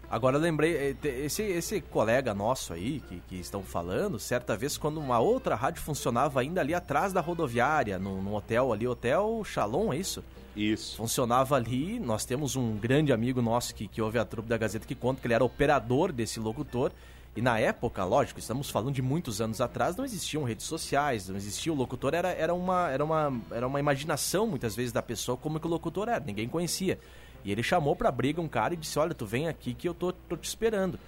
Agora 0.09 0.37
lembrei, 0.37 0.95
eh, 1.03 1.07
esse, 1.25 1.41
esse 1.43 1.81
colega 1.81 2.33
nosso 2.33 2.73
aí, 2.73 3.01
que, 3.09 3.19
que 3.27 3.35
estão 3.35 3.63
falando, 3.63 4.19
certa 4.19 4.55
vez 4.55 4.77
quando 4.77 4.99
uma 4.99 5.19
outra 5.19 5.55
rádio 5.55 5.81
funcionava 5.81 6.39
ainda 6.39 6.61
ali 6.61 6.73
atrás 6.73 7.11
da 7.11 7.21
rodoviária, 7.21 7.97
no, 7.97 8.21
no 8.21 8.35
hotel 8.35 8.71
ali, 8.71 8.87
Hotel 8.87 9.41
Shalom, 9.43 9.91
é 9.91 9.97
isso? 9.97 10.23
Isso. 10.55 10.95
Funcionava 10.95 11.55
ali, 11.55 11.99
nós 11.99 12.23
temos 12.23 12.55
um 12.55 12.77
grande 12.77 13.11
amigo 13.11 13.41
nosso 13.41 13.75
que, 13.75 13.87
que 13.87 14.01
ouve 14.01 14.17
a 14.17 14.23
trupe 14.23 14.47
da 14.47 14.57
Gazeta 14.57 14.87
que 14.87 14.95
conta 14.95 15.19
que 15.19 15.27
ele 15.27 15.33
era 15.33 15.43
operador 15.43 16.11
desse 16.11 16.39
locutor, 16.39 16.91
E 17.35 17.41
na 17.41 17.59
época, 17.59 18.05
lógico, 18.05 18.39
estamos 18.39 18.69
falando 18.69 18.93
de 18.93 19.01
muitos 19.01 19.41
anos 19.41 19.59
atrás, 19.59 19.97
não 19.97 20.05
existiam 20.05 20.43
redes 20.45 20.65
sociais, 20.65 21.27
não 21.27 21.35
existia 21.35 21.73
o 21.73 21.75
locutor, 21.75 22.13
era, 22.13 22.29
era, 22.29 22.53
uma, 22.53 22.89
era, 22.89 23.03
uma, 23.03 23.41
era 23.51 23.67
uma 23.67 23.77
imaginação 23.77 24.47
muitas 24.47 24.73
vezes 24.73 24.93
da 24.93 25.01
pessoa 25.01 25.35
como 25.35 25.59
que 25.59 25.67
o 25.67 25.69
locutor 25.69 26.07
era, 26.07 26.23
ninguém 26.25 26.47
conhecia. 26.47 26.97
E 27.45 27.51
ele 27.51 27.61
chamou 27.61 27.95
pra 27.95 28.11
briga 28.11 28.41
um 28.41 28.47
cara 28.47 28.73
e 28.73 28.77
disse: 28.77 28.97
Olha, 28.97 29.13
tu 29.13 29.25
vem 29.25 29.47
aqui 29.47 29.75
que 29.75 29.87
eu 29.87 29.93
tô, 29.93 30.11
tô 30.11 30.35
te 30.35 30.47
esperando. 30.47 30.99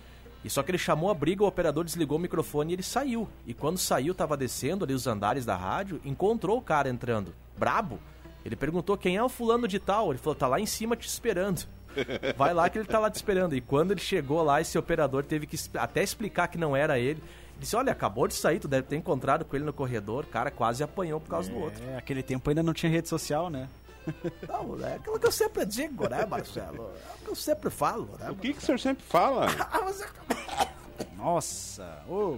E 0.45 0.49
só 0.49 0.61
que 0.61 0.69
ele 0.69 0.77
chamou 0.77 1.09
a 1.09 1.13
briga, 1.15 1.43
o 1.43 1.47
operador 1.47 1.83
desligou 1.83 2.17
o 2.17 2.21
microfone 2.21 2.71
e 2.71 2.75
ele 2.75 2.83
saiu. 2.83 3.27
E 3.45 3.53
quando 3.53 3.79
saiu, 3.79 4.13
tava 4.13 4.37
descendo 4.37 4.85
ali 4.85 4.93
os 4.93 5.07
andares 5.07 5.45
da 5.45 5.55
rádio, 5.57 5.99
encontrou 6.05 6.59
o 6.59 6.61
cara 6.61 6.87
entrando, 6.87 7.33
brabo. 7.57 7.99
Ele 8.45 8.55
perguntou 8.55 8.95
quem 8.95 9.17
é 9.17 9.23
o 9.23 9.27
fulano 9.27 9.67
de 9.67 9.79
tal. 9.79 10.11
Ele 10.11 10.19
falou: 10.19 10.35
tá 10.35 10.47
lá 10.47 10.59
em 10.59 10.65
cima 10.67 10.95
te 10.95 11.07
esperando. 11.07 11.65
Vai 12.37 12.53
lá 12.53 12.69
que 12.69 12.77
ele 12.77 12.85
tá 12.85 12.99
lá 12.99 13.09
te 13.09 13.15
esperando. 13.15 13.55
E 13.55 13.61
quando 13.61 13.91
ele 13.91 13.99
chegou 13.99 14.43
lá, 14.43 14.61
esse 14.61 14.77
operador 14.77 15.23
teve 15.23 15.47
que 15.47 15.57
até 15.75 16.03
explicar 16.03 16.47
que 16.47 16.57
não 16.57 16.75
era 16.75 16.99
ele. 16.99 17.21
Disse: 17.59 17.75
Olha, 17.75 17.91
acabou 17.91 18.27
de 18.27 18.35
sair, 18.35 18.59
tu 18.59 18.67
deve 18.67 18.85
ter 18.87 18.95
encontrado 18.95 19.43
com 19.43 19.55
ele 19.55 19.65
no 19.65 19.73
corredor. 19.73 20.25
Cara, 20.27 20.51
quase 20.51 20.83
apanhou 20.83 21.19
por 21.19 21.29
causa 21.29 21.49
do 21.49 21.57
outro. 21.57 21.83
É, 21.83 21.97
aquele 21.97 22.21
tempo 22.21 22.47
ainda 22.47 22.61
não 22.61 22.73
tinha 22.73 22.91
rede 22.91 23.09
social, 23.09 23.49
né? 23.49 23.67
Não, 24.47 24.85
é 24.85 24.95
aquilo 24.95 25.19
que 25.19 25.27
eu 25.27 25.31
sempre 25.31 25.65
digo, 25.65 26.07
né, 26.09 26.25
Marcelo? 26.25 26.91
É 27.09 27.13
o 27.15 27.25
que 27.25 27.29
eu 27.31 27.35
sempre 27.35 27.69
falo, 27.69 28.09
né? 28.19 28.29
O 28.31 28.35
que, 28.35 28.53
que 28.53 28.59
o 28.59 28.61
senhor 28.61 28.79
sempre 28.79 29.03
fala? 29.03 29.47
Ah, 29.71 29.81
é- 30.99 31.07
Nossa, 31.17 32.03
ô. 32.09 32.37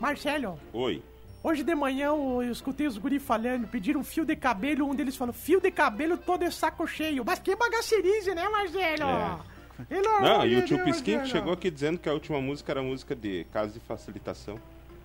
Marcelo, 0.00 0.58
Oi. 0.72 1.02
hoje 1.44 1.62
de 1.62 1.74
manhã 1.74 2.06
eu 2.08 2.42
escutei 2.50 2.86
os 2.86 2.98
guri 2.98 3.18
falando, 3.20 3.68
pediram 3.68 4.00
um 4.00 4.04
fio 4.04 4.24
de 4.24 4.34
cabelo, 4.34 4.88
um 4.88 4.94
deles 4.94 5.14
falou, 5.16 5.32
fio 5.32 5.60
de 5.60 5.70
cabelo 5.70 6.16
todo 6.18 6.44
de 6.44 6.52
saco 6.52 6.86
cheio. 6.86 7.24
Mas 7.24 7.38
que 7.38 7.54
bagacerize, 7.54 8.34
né, 8.34 8.48
Marcelo? 8.48 9.02
É. 9.90 10.00
Não, 10.02 10.16
amor 10.16 10.46
e 10.46 10.56
o 10.56 10.64
tio 10.64 10.82
Pisquinho 10.84 11.18
Marcelo. 11.18 11.38
chegou 11.38 11.52
aqui 11.52 11.70
dizendo 11.70 11.98
que 11.98 12.08
a 12.08 12.12
última 12.12 12.40
música 12.40 12.72
era 12.72 12.82
música 12.82 13.14
de 13.14 13.44
casa 13.52 13.72
de 13.72 13.80
facilitação. 13.80 14.58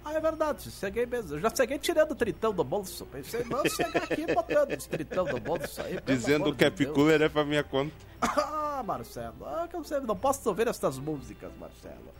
Ah, 0.10 0.13
é 0.13 0.20
verdade, 0.22 0.72
cheguei 0.72 1.06
mesmo. 1.06 1.36
Eu 1.36 1.39
já 1.39 1.50
cheguei 1.54 1.78
tirando 1.78 2.12
o 2.12 2.15
tritão 2.15 2.54
do 2.54 2.63
bolso. 2.63 3.06
Pensei, 3.08 3.43
não, 3.43 3.63
chegar 3.65 4.04
aqui 4.04 4.26
botando 4.34 4.72
os 4.78 4.86
tritão 4.88 5.26
do 5.26 5.39
bolso 5.39 5.82
aí. 5.82 6.00
Dizendo 6.06 6.56
que 6.56 6.63
a 6.63 6.70
de. 6.70 6.86
Cooler 6.86 7.22
é 7.22 7.28
pra 7.30 7.43
minha 7.43 7.63
conta. 7.63 7.91
Ah, 8.22 8.82
Marcelo, 8.86 9.46
ah, 9.46 9.67
que 9.70 9.76
eu 9.76 9.84
sei, 9.84 10.00
não 10.00 10.15
posso 10.15 10.48
ouvir 10.48 10.67
estas 10.67 10.98
músicas, 10.98 11.52
Marcelo. 11.60 12.15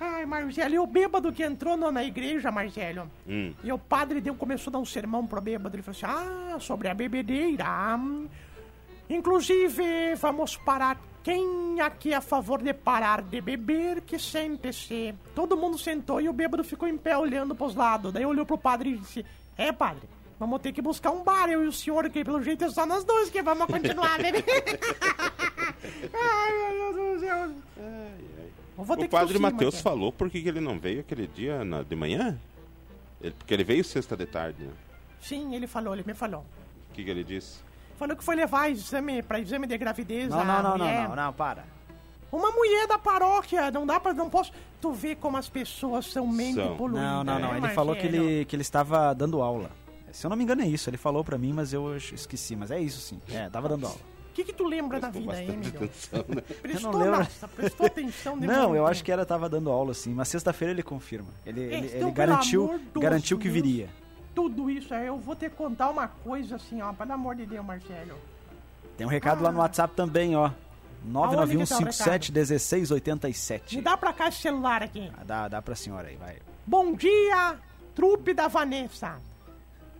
Ai, 0.00 0.24
Marcelo, 0.26 0.74
e 0.74 0.78
o 0.78 0.86
bêbado 0.86 1.32
que 1.32 1.42
entrou 1.42 1.76
no- 1.76 1.90
na 1.90 2.04
igreja, 2.04 2.52
Marcelo? 2.52 3.10
Hum. 3.26 3.52
E 3.64 3.72
o 3.72 3.78
padre 3.78 4.20
deu, 4.20 4.34
começou 4.34 4.70
a 4.70 4.72
dar 4.74 4.78
um 4.78 4.84
sermão 4.84 5.26
pro 5.26 5.40
bêbado. 5.40 5.74
Ele 5.74 5.82
falou 5.82 5.96
assim: 5.96 6.06
Ah, 6.54 6.56
sobre 6.60 6.86
a 6.88 6.94
bebedeira. 6.94 7.64
Inclusive, 9.08 10.14
vamos 10.16 10.56
parar. 10.56 11.00
Quem 11.22 11.80
aqui 11.80 12.12
é 12.12 12.16
a 12.16 12.20
favor 12.20 12.62
de 12.62 12.72
parar 12.72 13.20
de 13.22 13.40
beber, 13.40 14.00
que 14.02 14.18
sente-se. 14.18 15.14
Todo 15.34 15.56
mundo 15.56 15.76
sentou 15.78 16.20
e 16.20 16.28
o 16.28 16.32
bêbado 16.32 16.64
ficou 16.64 16.88
em 16.88 16.96
pé 16.96 17.16
olhando 17.18 17.54
pros 17.54 17.74
lados. 17.74 18.12
Daí 18.12 18.24
olhou 18.24 18.46
pro 18.46 18.56
padre 18.56 18.90
e 18.90 18.96
disse: 18.98 19.26
É, 19.56 19.70
padre, 19.72 20.02
vamos 20.38 20.60
ter 20.62 20.72
que 20.72 20.80
buscar 20.80 21.10
um 21.10 21.22
bar, 21.22 21.50
eu 21.50 21.64
e 21.64 21.66
o 21.66 21.72
senhor, 21.72 22.08
que 22.08 22.24
pelo 22.24 22.42
jeito 22.42 22.64
é 22.64 22.70
só 22.70 22.86
nós 22.86 23.04
dois 23.04 23.28
que 23.30 23.42
vamos 23.42 23.66
continuar 23.66 24.16
bebendo. 24.18 24.44
Ai, 26.14 26.72
meu 26.74 26.92
Deus 26.94 27.20
do 27.20 27.26
céu. 27.26 27.50
Vou 28.76 28.96
ter 28.96 29.06
O 29.06 29.08
padre 29.08 29.38
Matheus 29.38 29.80
falou 29.80 30.12
por 30.12 30.30
que 30.30 30.40
que 30.40 30.48
ele 30.48 30.60
não 30.60 30.78
veio 30.78 31.00
aquele 31.00 31.26
dia 31.26 31.64
na- 31.64 31.82
de 31.82 31.96
manhã? 31.96 32.38
Ele- 33.20 33.34
porque 33.36 33.52
ele 33.52 33.64
veio 33.64 33.82
sexta 33.84 34.16
de 34.16 34.24
tarde, 34.26 34.62
né? 34.64 34.72
Sim, 35.20 35.54
ele 35.54 35.66
falou, 35.66 35.94
ele 35.94 36.04
me 36.06 36.14
falou. 36.14 36.44
O 36.90 36.94
que, 36.94 37.02
que 37.04 37.10
ele 37.10 37.24
disse? 37.24 37.58
Falou 37.98 38.16
que 38.16 38.22
foi 38.24 38.36
levar 38.36 38.70
exame 38.70 39.22
pra 39.22 39.40
exame 39.40 39.66
de 39.66 39.76
gravidez. 39.76 40.28
Não, 40.30 40.44
não, 40.44 40.62
não, 40.62 40.78
não, 40.78 41.08
não, 41.08 41.16
não, 41.16 41.32
para. 41.32 41.64
Uma 42.30 42.50
mulher 42.50 42.86
da 42.86 42.98
paróquia, 42.98 43.70
não 43.70 43.86
dá 43.86 43.98
pra. 43.98 44.12
Não 44.14 44.30
posso. 44.30 44.52
Tu 44.80 44.92
vê 44.92 45.14
como 45.16 45.36
as 45.36 45.48
pessoas 45.48 46.06
são 46.06 46.30
São. 46.54 46.76
poluídas. 46.76 47.02
Não, 47.02 47.24
não, 47.24 47.38
não. 47.40 47.52
né, 47.52 47.58
Ele 47.58 47.68
falou 47.70 47.96
que 47.96 48.06
ele, 48.06 48.44
que 48.44 48.54
ele 48.54 48.62
estava 48.62 49.12
dando 49.14 49.42
aula. 49.42 49.70
Se 50.12 50.24
eu 50.24 50.30
não 50.30 50.36
me 50.36 50.44
engano 50.44 50.62
é 50.62 50.66
isso. 50.66 50.88
Ele 50.88 50.96
falou 50.96 51.24
pra 51.24 51.36
mim, 51.36 51.52
mas 51.52 51.72
eu 51.72 51.96
esqueci. 51.96 52.54
Mas 52.54 52.70
é 52.70 52.78
isso 52.80 53.00
sim. 53.00 53.20
É, 53.32 53.48
tava 53.48 53.68
dando 53.68 53.86
aula. 53.86 53.98
O 54.30 54.32
que, 54.38 54.44
que 54.44 54.52
tu 54.52 54.64
lembra 54.64 55.00
da 55.00 55.08
Prestou 55.10 55.32
vida, 55.32 55.42
hein, 55.42 55.46
bastante 55.48 55.68
Emílio? 55.68 55.84
atenção, 55.90 56.24
né? 56.28 56.42
Prestou, 56.62 56.90
Eu 56.92 56.92
não 56.92 57.00
lembro. 57.04 57.18
nossa, 57.18 57.48
prestou 57.48 57.86
atenção 57.86 58.36
Não, 58.38 58.76
eu 58.76 58.86
acho 58.86 59.02
que 59.02 59.10
era 59.10 59.26
tava 59.26 59.48
dando 59.48 59.68
aula 59.70 59.92
sim. 59.94 60.14
Mas 60.14 60.28
sexta-feira 60.28 60.70
ele 60.72 60.82
confirma. 60.84 61.30
Ele, 61.44 61.60
ele, 61.62 61.86
Então, 61.88 62.00
ele 62.02 62.10
garantiu, 62.12 62.80
garantiu 62.94 63.36
que 63.38 63.48
viria. 63.48 63.88
Tudo 64.48 64.70
isso 64.70 64.94
aí, 64.94 65.06
eu 65.06 65.18
vou 65.18 65.36
ter 65.36 65.50
que 65.50 65.56
contar 65.56 65.90
uma 65.90 66.08
coisa 66.08 66.56
assim, 66.56 66.80
ó. 66.80 66.90
Pelo 66.94 67.12
amor 67.12 67.34
de 67.34 67.44
Deus, 67.44 67.64
Marcelo. 67.66 68.14
Tem 68.96 69.06
um 69.06 69.10
recado 69.10 69.42
lá 69.42 69.52
no 69.52 69.58
WhatsApp 69.58 69.94
também, 69.94 70.34
ó. 70.34 70.50
Aonde 71.14 71.56
que 71.58 71.66
tá 71.66 71.76
o 71.76 71.80
991571687. 71.80 73.76
Me 73.76 73.82
dá 73.82 73.96
pra 73.96 74.12
cá 74.12 74.28
esse 74.28 74.38
celular 74.40 74.82
aqui. 74.82 75.10
Ah, 75.18 75.22
Dá, 75.24 75.48
dá 75.48 75.60
pra 75.62 75.74
senhora 75.74 76.08
aí, 76.08 76.16
vai. 76.16 76.38
Bom 76.66 76.94
dia, 76.94 77.56
trupe 77.94 78.32
da 78.32 78.48
Vanessa. 78.48 79.20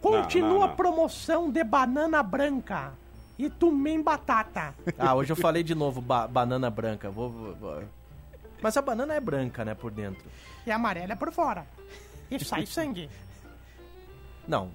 Continua 0.00 0.48
não, 0.48 0.62
a 0.62 0.68
não. 0.68 0.76
promoção 0.76 1.50
de 1.50 1.62
banana 1.62 2.22
branca 2.22 2.92
e 3.38 3.50
tumem 3.50 4.00
batata. 4.02 4.74
Ah, 4.98 5.14
hoje 5.14 5.30
eu 5.32 5.36
falei 5.36 5.62
de 5.62 5.74
novo, 5.74 6.00
ba- 6.00 6.26
banana 6.26 6.70
branca. 6.70 7.10
Vou, 7.10 7.30
vou- 7.30 7.54
vou- 7.54 7.82
Mas 8.62 8.76
a 8.78 8.82
banana 8.82 9.14
é 9.14 9.20
branca, 9.20 9.62
né, 9.64 9.74
por 9.74 9.90
dentro. 9.90 10.24
E 10.66 10.70
amarela 10.70 11.12
é 11.12 11.16
por 11.16 11.30
fora. 11.32 11.66
E 12.30 12.42
sai 12.44 12.64
sangue. 12.66 13.08
Não. 14.48 14.70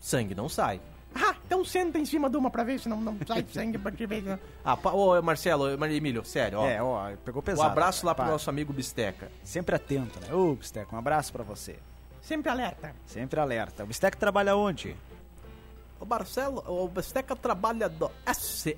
Sangue 0.00 0.34
não 0.34 0.48
sai. 0.48 0.80
Ah, 1.14 1.36
então 1.46 1.64
senta 1.64 1.98
em 1.98 2.04
cima 2.04 2.28
de 2.28 2.36
uma 2.36 2.50
pra 2.50 2.64
ver 2.64 2.80
se 2.80 2.88
não, 2.88 3.00
não 3.00 3.16
sai 3.26 3.46
sangue 3.52 3.78
pra 3.78 3.92
te 3.92 4.04
ver. 4.04 4.38
Ah, 4.64 4.76
pa... 4.76 4.92
ô, 4.92 5.20
Marcelo, 5.22 5.68
Emílio, 5.84 6.24
sério, 6.24 6.58
ó. 6.60 6.66
É, 6.66 6.82
ó, 6.82 7.10
pegou 7.24 7.40
um 7.40 7.44
pesado. 7.44 7.68
abraço 7.68 8.06
lá 8.06 8.12
cara, 8.12 8.14
pro 8.16 8.24
para. 8.24 8.32
nosso 8.32 8.48
amigo 8.50 8.72
Bisteca. 8.72 9.30
Sempre 9.44 9.76
atento, 9.76 10.18
né? 10.20 10.32
Ô, 10.34 10.54
Bisteca, 10.54 10.94
um 10.94 10.98
abraço 10.98 11.32
pra 11.32 11.42
você. 11.44 11.76
Sempre 12.20 12.50
alerta. 12.50 12.94
Sempre 13.06 13.40
alerta. 13.40 13.84
O 13.84 13.86
Bisteca 13.86 14.16
trabalha 14.16 14.56
onde? 14.56 14.96
O 16.00 16.06
Marcelo, 16.06 16.64
o 16.66 16.88
Bisteca 16.88 17.36
trabalha 17.36 17.88
no 17.88 18.10
SR. 18.26 18.76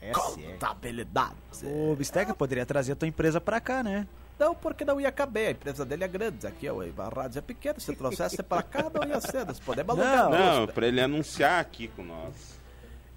SR. 0.00 0.12
Contabilidade. 0.12 1.34
O 1.62 1.94
Bisteca 1.96 2.34
poderia 2.34 2.66
trazer 2.66 2.92
a 2.92 2.96
tua 2.96 3.08
empresa 3.08 3.40
pra 3.40 3.60
cá, 3.60 3.82
né? 3.82 4.06
Não, 4.38 4.54
porque 4.54 4.84
não 4.84 5.00
ia 5.00 5.12
caber. 5.12 5.48
A 5.48 5.50
empresa 5.52 5.84
dele 5.84 6.04
é 6.04 6.08
grande. 6.08 6.46
Aqui, 6.46 6.66
a 6.68 7.08
rádio 7.08 7.38
é 7.38 7.42
pequena. 7.42 7.78
Se 7.78 7.94
trouxesse 7.94 8.42
pra 8.42 8.62
cá, 8.62 8.90
não 8.92 9.06
ia 9.08 9.20
ser. 9.20 9.46
Nós 9.46 9.60
podemos 9.60 9.98
alugar 9.98 10.30
Não, 10.30 10.64
duas. 10.64 10.74
pra 10.74 10.86
ele 10.88 11.00
anunciar 11.00 11.60
aqui 11.60 11.88
com 11.88 12.02
nós. 12.02 12.60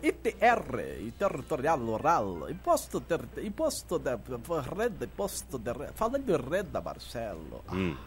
ITR, 0.02 1.00
e 1.02 1.12
Territorial 1.18 1.80
Rural, 1.80 2.52
Imposto, 2.52 3.02
ter, 3.02 3.20
imposto 3.44 3.98
de 3.98 4.12
renda, 4.12 5.06
imposto 5.06 5.58
de 5.58 5.72
renda. 5.72 5.94
Falando 5.94 6.24
de 6.24 6.38
renda, 6.38 6.80
Marcelo. 6.80 7.64
Hum. 7.74 7.98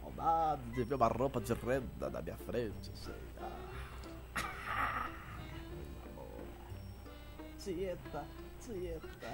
Saudade 0.00 0.62
de 0.76 0.84
ver 0.84 0.94
uma 0.94 1.08
roupa 1.08 1.40
de 1.40 1.52
renda 1.54 2.08
na 2.08 2.22
minha 2.22 2.36
frente. 2.36 2.88
Assim. 2.94 3.12
Ah. 3.40 5.08
Tieta. 7.58 8.24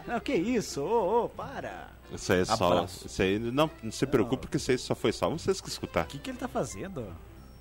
Não, 0.07 0.21
que 0.21 0.35
isso? 0.35 0.83
Ô, 0.83 1.25
ô, 1.25 1.29
para. 1.29 1.88
Isso 2.12 2.33
aí 2.33 2.40
é 2.40 2.45
só. 2.45 2.73
Abraço. 2.73 3.07
Isso 3.07 3.23
aí 3.23 3.38
não, 3.38 3.71
não 3.83 3.92
se 3.92 4.07
preocupe, 4.07 4.42
porque 4.42 4.57
isso 4.57 4.71
aí 4.71 4.79
só 4.79 4.95
foi 4.95 5.12
só 5.12 5.29
vocês 5.31 5.61
que 5.61 5.68
escutaram. 5.68 6.07
O 6.07 6.11
que, 6.11 6.18
que 6.18 6.31
ele 6.31 6.38
tá 6.38 6.49
fazendo? 6.49 7.07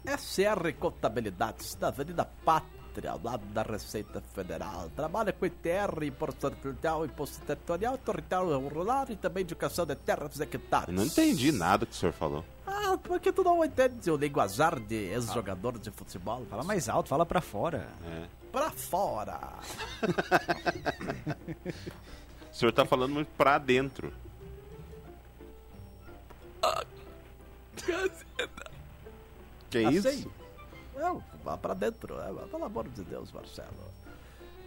SR 0.06 0.74
Contabilidade, 0.80 1.78
da 1.78 1.90
Avenida 1.90 2.26
Pátria, 2.44 3.12
ao 3.12 3.22
lado 3.24 3.46
da 3.54 3.62
Receita 3.62 4.22
Federal. 4.34 4.90
Trabalha 4.96 5.32
com 5.32 5.46
ITR, 5.46 6.04
Imposto 6.04 6.50
Territorial, 6.50 7.06
Imposto 7.06 7.40
Territorial, 7.46 7.98
Territorial 7.98 8.68
Rural 8.68 9.06
e 9.10 9.16
também 9.16 9.42
Educação 9.42 9.86
de 9.86 9.96
Terras 9.96 10.40
e 10.40 10.44
Hectares. 10.44 10.88
Eu 10.88 10.94
não 10.94 11.06
entendi 11.06 11.52
nada 11.52 11.86
que 11.86 11.94
o 11.94 11.96
senhor 11.96 12.14
falou. 12.14 12.44
Ah, 12.74 12.98
porque 13.04 13.34
tu 13.34 13.44
não 13.44 13.64
entende 13.66 14.10
o 14.10 14.16
linguajar 14.16 14.80
de 14.80 14.96
ex-jogador 14.96 15.78
de 15.78 15.92
futebol? 15.92 16.46
Fala 16.50 16.64
mais 16.64 16.88
alto, 16.88 17.10
fala 17.10 17.26
pra 17.26 17.42
fora. 17.42 17.90
É. 18.06 18.28
Pra 18.50 18.72
fora. 18.72 19.40
O 22.50 22.56
senhor 22.56 22.72
tá 22.72 22.86
falando 22.86 23.14
muito 23.14 23.30
pra 23.38 23.58
dentro. 23.58 24.14
Que 29.70 29.86
Assim? 29.86 29.98
isso? 30.10 30.32
Não, 30.96 31.24
vá 31.44 31.58
pra 31.58 31.74
dentro, 31.74 32.16
né? 32.18 32.48
pelo 32.52 32.66
amor 32.66 32.88
de 32.90 33.04
Deus, 33.04 33.32
Marcelo. 33.32 33.70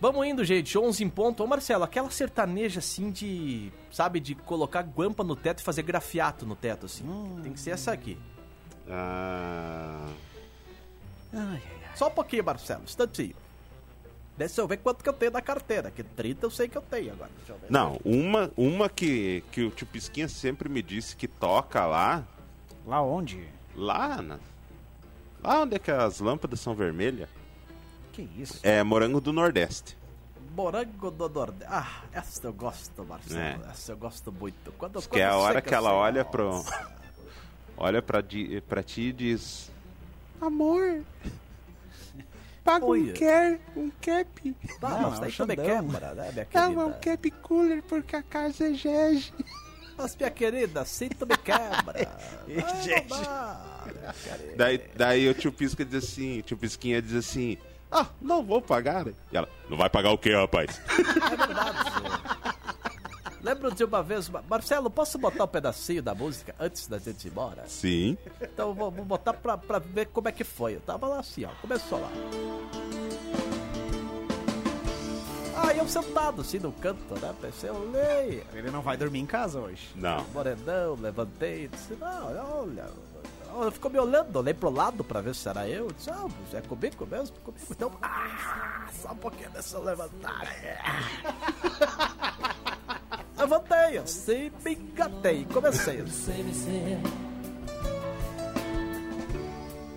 Vamos 0.00 0.26
indo, 0.26 0.44
gente, 0.44 0.76
11 0.76 1.02
em 1.04 1.09
ponto. 1.09 1.42
Ô, 1.42 1.46
Marcelo, 1.46 1.85
aquela 1.85 2.11
sertaneja 2.11 2.80
assim 2.80 3.11
de, 3.11 3.72
sabe, 3.90 4.20
de 4.20 4.35
colocar 4.35 4.83
guampa 4.83 5.24
no 5.24 5.35
teto 5.35 5.61
e 5.61 5.62
fazer 5.64 5.83
grafiato 5.83 6.44
no 6.44 6.54
teto, 6.54 6.87
assim. 6.87 7.04
Tem 7.42 7.52
que 7.52 7.61
ser 7.61 7.70
essa 7.70 7.92
aqui. 7.92 8.18
Ah, 8.88 10.07
Ai, 11.33 11.40
ai, 11.42 11.62
ai. 11.88 11.96
Só 11.96 12.09
um 12.09 12.11
pouquinho, 12.11 12.44
Marcelo, 12.44 12.83
instantinho. 12.85 13.35
Deixa 14.37 14.61
eu 14.61 14.66
ver 14.68 14.78
quanto 14.78 15.02
que 15.02 15.09
eu 15.09 15.12
tenho 15.12 15.30
na 15.30 15.40
carteira, 15.40 15.90
que 15.92 16.02
30 16.02 16.44
eu 16.46 16.50
sei 16.50 16.68
que 16.68 16.76
eu 16.76 16.83
tenho 16.83 17.12
agora. 17.12 17.30
Deixa 17.38 17.52
eu 17.52 17.59
ver. 17.59 17.66
não, 17.70 18.00
uma, 18.04 18.50
uma 18.57 18.88
que, 18.88 19.44
que 19.52 19.62
o 19.62 19.70
tio 19.70 19.87
Pisquinha 19.87 20.26
sempre 20.28 20.68
me 20.68 20.83
disse 20.83 21.14
que 21.16 21.28
toca 21.28 21.87
lá, 21.87 22.24
Lá 22.87 23.00
onde? 23.00 23.48
lá 23.76 24.20
na, 24.20 24.38
lá 25.42 25.62
onde 25.62 25.76
é 25.76 25.78
que 25.78 25.90
as 25.90 26.18
lâmpadas 26.20 26.61
são 26.61 26.74
vermelhas, 26.74 27.28
Que 28.14 28.22
isso? 28.38 28.61
é 28.62 28.83
Morango 28.83 29.20
do 29.20 29.33
Nordeste. 29.33 29.96
Morango 30.57 31.11
do 31.11 31.29
Nordeste. 31.29 31.66
Ah, 31.68 32.03
essa 32.12 32.46
eu 32.46 32.53
gosto, 32.53 33.05
Marcelo. 33.05 33.40
É. 33.40 33.59
Essa 33.70 33.92
eu 33.92 33.96
gosto 33.96 34.31
muito. 34.31 34.72
Quando, 34.79 34.98
Diz 34.98 35.07
que 35.07 35.18
é 35.18 35.24
a 35.24 35.31
quando 35.31 35.40
hora 35.42 35.61
que 35.62 35.74
ela 35.74 35.92
olha 35.92 36.24
pro. 36.24 36.64
Olha 37.77 38.00
pra, 38.00 38.20
di- 38.20 38.61
pra 38.68 38.83
ti 38.85 39.00
e 39.09 39.12
diz. 39.12 39.68
Amor. 40.40 41.03
Paga 42.62 42.87
Olha. 42.87 43.11
um, 43.12 43.14
care, 43.14 43.61
um 43.77 43.90
cap. 44.00 44.57
Tá, 44.81 44.88
Não, 44.90 45.11
mas 45.11 45.18
é 45.18 45.20
daí 45.22 45.31
o 45.33 45.37
também 45.37 45.57
quebra, 45.57 46.14
né, 46.14 46.31
minha 46.33 46.42
é 46.42 46.44
querida? 46.46 46.81
um 46.87 46.92
cap 46.92 47.31
cooler 47.42 47.83
porque 47.83 48.16
a 48.16 48.22
casa 48.22 48.68
é 48.68 48.74
Gege. 48.74 49.35
Mas, 49.98 50.16
minha 50.16 50.31
querida, 50.31 50.81
assim 50.81 51.09
tu 51.09 51.27
me 51.27 51.37
quebra. 51.37 52.09
Ai, 52.64 53.00
dá. 53.07 53.61
Daí, 54.57 54.81
daí 54.96 55.29
o 55.29 55.35
tio 55.35 55.53
Pisca 55.53 55.85
diz 55.85 56.05
assim, 56.05 56.38
o 56.38 56.42
tio 56.42 56.57
Pisquinha 56.57 57.03
diz 57.03 57.14
assim, 57.14 57.59
ah, 57.94 58.07
não 58.20 58.42
vou 58.42 58.61
pagar. 58.61 59.07
E 59.07 59.14
ela, 59.33 59.48
não 59.70 59.76
vai 59.76 59.88
pagar 59.88 60.11
o 60.11 60.18
quê, 60.18 60.35
rapaz? 60.35 60.80
É 60.90 61.37
verdade, 61.37 61.78
senhor. 61.92 62.54
Lembro 63.40 63.74
de 63.74 63.85
uma 63.85 64.02
vez, 64.02 64.28
Marcelo, 64.48 64.90
posso 64.90 65.16
botar 65.18 65.44
um 65.44 65.48
pedacinho 65.48 66.02
da 66.02 66.14
música 66.14 66.54
antes 66.59 66.88
da 66.88 66.98
gente 66.98 67.26
ir 67.26 67.30
embora? 67.30 67.62
Sim. 67.68 68.16
Então 68.40 68.70
eu 68.70 68.74
vou, 68.74 68.90
vou 68.90 69.04
botar 69.04 69.35
pra, 69.35 69.57
pra 69.57 69.78
ver 69.78 70.07
como 70.07 70.28
é 70.28 70.33
que 70.33 70.42
foi. 70.42 70.74
Eu 70.76 70.80
tava 70.80 71.07
lá 71.07 71.20
assim, 71.20 71.44
ó, 71.44 71.50
começou 71.61 72.00
lá. 72.00 72.11
Aí 75.57 75.78
eu 75.78 75.87
sentado 75.87 76.40
assim 76.40 76.59
no 76.59 76.72
canto, 76.72 77.14
né? 77.20 77.33
Pensei, 77.40 77.70
eu 77.70 77.76
olhei, 77.76 78.42
Ele 78.54 78.70
não 78.70 78.83
vai 78.83 78.96
dormir 78.96 79.20
em 79.20 79.26
casa 79.26 79.61
hoje. 79.61 79.88
Não. 79.94 80.24
morenão, 80.33 80.96
levantei, 81.00 81.68
disse, 81.68 81.94
não, 81.94 82.62
olha. 82.62 82.87
Ela 83.55 83.71
ficou 83.71 83.88
me 83.88 83.99
olhando, 84.01 84.37
olhei 84.37 84.53
pro 84.53 84.69
lado 84.69 85.05
pra 85.05 85.21
ver 85.21 85.33
se 85.35 85.49
era 85.49 85.69
eu. 85.69 85.87
Disse, 85.93 86.11
ah, 86.11 86.27
é 86.53 86.61
comigo 86.61 87.07
mesmo? 87.07 87.37
Comigo. 87.40 87.64
Então, 87.71 87.93
ah, 88.03 88.88
só 89.01 89.12
um 89.12 89.17
pouquinho, 89.17 89.49
deixa 89.51 89.77
eu 89.79 89.85
levantar. 89.85 90.43
Levantei, 93.38 93.99
assim, 93.99 94.51
me 94.64 94.75
engatei, 94.75 95.45
comecei. 95.47 96.03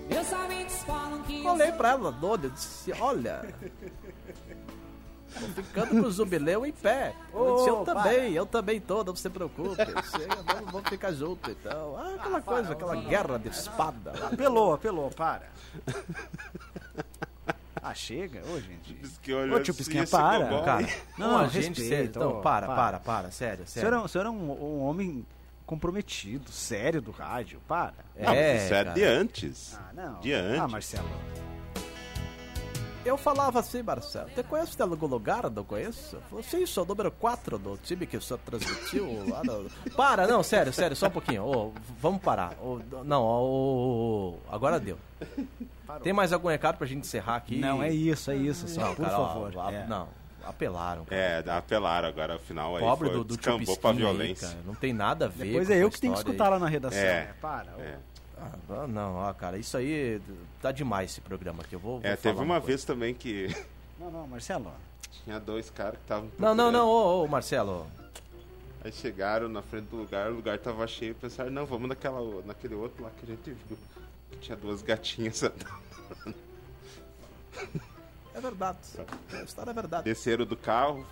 Meus 0.08 0.32
amigos 0.32 0.74
falam 0.84 1.22
que 1.22 1.44
eu 1.44 1.52
Olhei 1.52 1.72
pra 1.72 1.90
ela, 1.90 2.12
dona, 2.12 2.44
eu 2.44 2.50
disse, 2.50 2.92
olha. 3.00 3.54
Ficando 5.54 5.88
com 6.02 6.08
o 6.08 6.10
jubileu 6.10 6.64
em 6.66 6.72
pé. 6.72 7.14
Disse, 7.56 7.68
eu 7.68 7.84
também, 7.84 8.32
eu 8.32 8.46
também 8.46 8.80
tô, 8.80 9.02
não 9.04 9.14
se 9.16 9.28
preocupe. 9.30 9.76
Chega, 9.76 10.36
vamos, 10.44 10.72
vamos 10.72 10.88
ficar 10.88 11.12
junto 11.12 11.50
então. 11.50 11.96
Ah, 11.96 12.14
aquela 12.18 12.40
coisa, 12.42 12.72
aquela 12.72 12.96
guerra 12.96 13.38
de 13.38 13.48
espada 13.48 14.12
lá. 14.18 14.26
Apelou, 14.28 14.74
apelou, 14.74 15.10
para. 15.10 15.46
Ah, 17.82 17.94
chega. 17.94 18.42
Ô, 18.52 18.60
gente. 18.60 19.32
Olhou 19.32 19.58
Ô, 19.58 19.62
tio 19.62 19.70
assim, 19.72 19.78
Pisquinha, 19.78 20.02
esse 20.02 20.12
para. 20.12 20.62
Cara, 20.64 20.86
Não, 21.16 21.28
não, 21.30 21.38
não, 21.42 21.48
gente, 21.48 21.80
respeita, 21.80 21.88
sério. 22.18 22.20
Não, 22.20 22.38
ô, 22.38 22.42
para, 22.42 22.66
para. 22.66 22.76
para, 22.76 23.00
para, 23.00 23.30
sério, 23.30 23.64
O 23.64 23.66
senhor 23.66 23.84
sério. 23.84 23.96
é, 23.96 24.00
um- 24.00 24.04
o 24.04 24.08
senhor 24.08 24.26
é 24.26 24.30
um, 24.30 24.50
um 24.50 24.80
homem 24.82 25.24
comprometido, 25.64 26.50
sério 26.50 27.00
do 27.00 27.10
rádio. 27.12 27.60
Para. 27.68 27.94
Não, 28.18 28.34
mas 28.34 28.64
isso 28.64 28.74
é 28.74 28.84
de 28.84 29.04
antes. 29.04 29.78
Ah, 29.78 29.90
não. 29.94 30.20
De 30.20 30.32
antes. 30.32 30.60
Ah, 30.60 30.68
Marcelo. 30.68 31.08
Eu 33.08 33.16
falava 33.16 33.60
assim, 33.60 33.82
Marcelo, 33.82 34.28
você 34.34 34.42
conhece 34.42 34.76
de 34.76 34.82
algum 34.82 35.06
lugar? 35.06 35.50
Não 35.50 35.64
conheço? 35.64 36.16
Eu 36.16 36.22
falei, 36.28 36.44
sim, 36.44 36.66
sou 36.66 36.84
o 36.84 36.86
número 36.86 37.10
4 37.10 37.58
do 37.58 37.76
time 37.78 38.06
que 38.06 38.16
o 38.16 38.20
senhor 38.22 38.38
transmitiu 38.44 39.24
lá 39.28 39.42
no... 39.42 39.70
Para, 39.96 40.26
não, 40.26 40.42
sério, 40.42 40.72
sério, 40.72 40.94
só 40.96 41.06
um 41.06 41.10
pouquinho. 41.10 41.44
Ô, 41.44 41.72
vamos 42.00 42.20
parar. 42.22 42.52
Ô, 42.60 42.80
não, 43.04 43.22
ô, 43.24 44.38
agora 44.50 44.78
deu. 44.78 44.98
Tem 46.02 46.12
mais 46.12 46.32
algum 46.32 46.48
recado 46.48 46.76
pra 46.76 46.86
gente 46.86 47.00
encerrar 47.00 47.36
aqui? 47.36 47.56
Não, 47.58 47.82
é 47.82 47.90
isso, 47.90 48.30
é 48.30 48.36
isso. 48.36 48.68
Só, 48.68 48.80
Não, 48.82 48.94
por 48.94 49.04
cara, 49.06 49.18
ó, 49.20 49.28
favor. 49.28 49.58
a- 49.58 49.72
é. 49.72 49.86
Não, 49.86 50.08
apelaram. 50.44 51.04
Cara. 51.06 51.20
É, 51.20 51.44
apelaram 51.50 52.08
agora, 52.08 52.34
afinal 52.36 52.76
aí 52.76 52.82
Pobre 52.82 53.08
foi, 53.08 53.16
do, 53.18 53.24
do 53.24 53.36
descambou 53.36 53.76
pra 53.78 53.90
aí, 53.90 53.96
violência. 53.96 54.48
cara. 54.48 54.60
Não 54.66 54.74
tem 54.74 54.92
nada 54.92 55.24
a 55.24 55.28
ver 55.28 55.46
Depois 55.46 55.68
com 55.68 55.74
é 55.74 55.78
eu 55.82 55.90
que 55.90 55.98
tenho 56.00 56.12
que 56.12 56.18
escutar 56.18 56.44
aí. 56.44 56.50
lá 56.50 56.58
na 56.58 56.68
redação. 56.68 56.98
É. 57.00 57.24
né? 57.24 57.34
Para. 57.40 57.70
É. 57.78 57.96
Ah, 58.40 58.86
não, 58.86 59.16
ó, 59.16 59.32
cara, 59.32 59.58
isso 59.58 59.76
aí 59.76 60.20
tá 60.62 60.70
demais 60.70 61.10
esse 61.10 61.20
programa 61.20 61.62
aqui. 61.62 61.74
Eu 61.74 61.80
vou, 61.80 61.98
vou 62.00 62.08
É, 62.08 62.14
teve 62.16 62.34
falar 62.34 62.44
uma 62.44 62.54
coisa. 62.54 62.66
vez 62.66 62.84
também 62.84 63.14
que 63.14 63.48
Não, 63.98 64.10
não, 64.10 64.26
Marcelo. 64.26 64.72
tinha 65.24 65.40
dois 65.40 65.70
caras 65.70 65.94
que 65.96 66.02
estavam. 66.02 66.30
Não, 66.38 66.54
não, 66.54 66.70
não, 66.70 66.86
ô, 66.88 67.24
ô, 67.24 67.28
Marcelo. 67.28 67.86
Aí 68.84 68.92
chegaram 68.92 69.48
na 69.48 69.60
frente 69.60 69.86
do 69.86 69.96
lugar, 69.96 70.30
o 70.30 70.36
lugar 70.36 70.56
tava 70.58 70.86
cheio, 70.86 71.14
pensaram, 71.14 71.50
não, 71.50 71.66
vamos 71.66 71.88
naquela, 71.88 72.20
naquele 72.42 72.74
outro 72.76 73.02
lá 73.02 73.10
que 73.10 73.24
a 73.24 73.34
gente 73.34 73.50
viu. 73.68 73.76
Que 74.30 74.36
tinha 74.38 74.56
duas 74.56 74.82
gatinhas 74.82 75.42
andando. 75.42 76.34
É 78.34 78.40
verdade. 78.40 78.78
A 79.32 79.42
história 79.42 79.70
é 79.70 79.74
verdade. 79.74 80.04
Desceram 80.04 80.44
do 80.46 80.56
carro, 80.56 81.04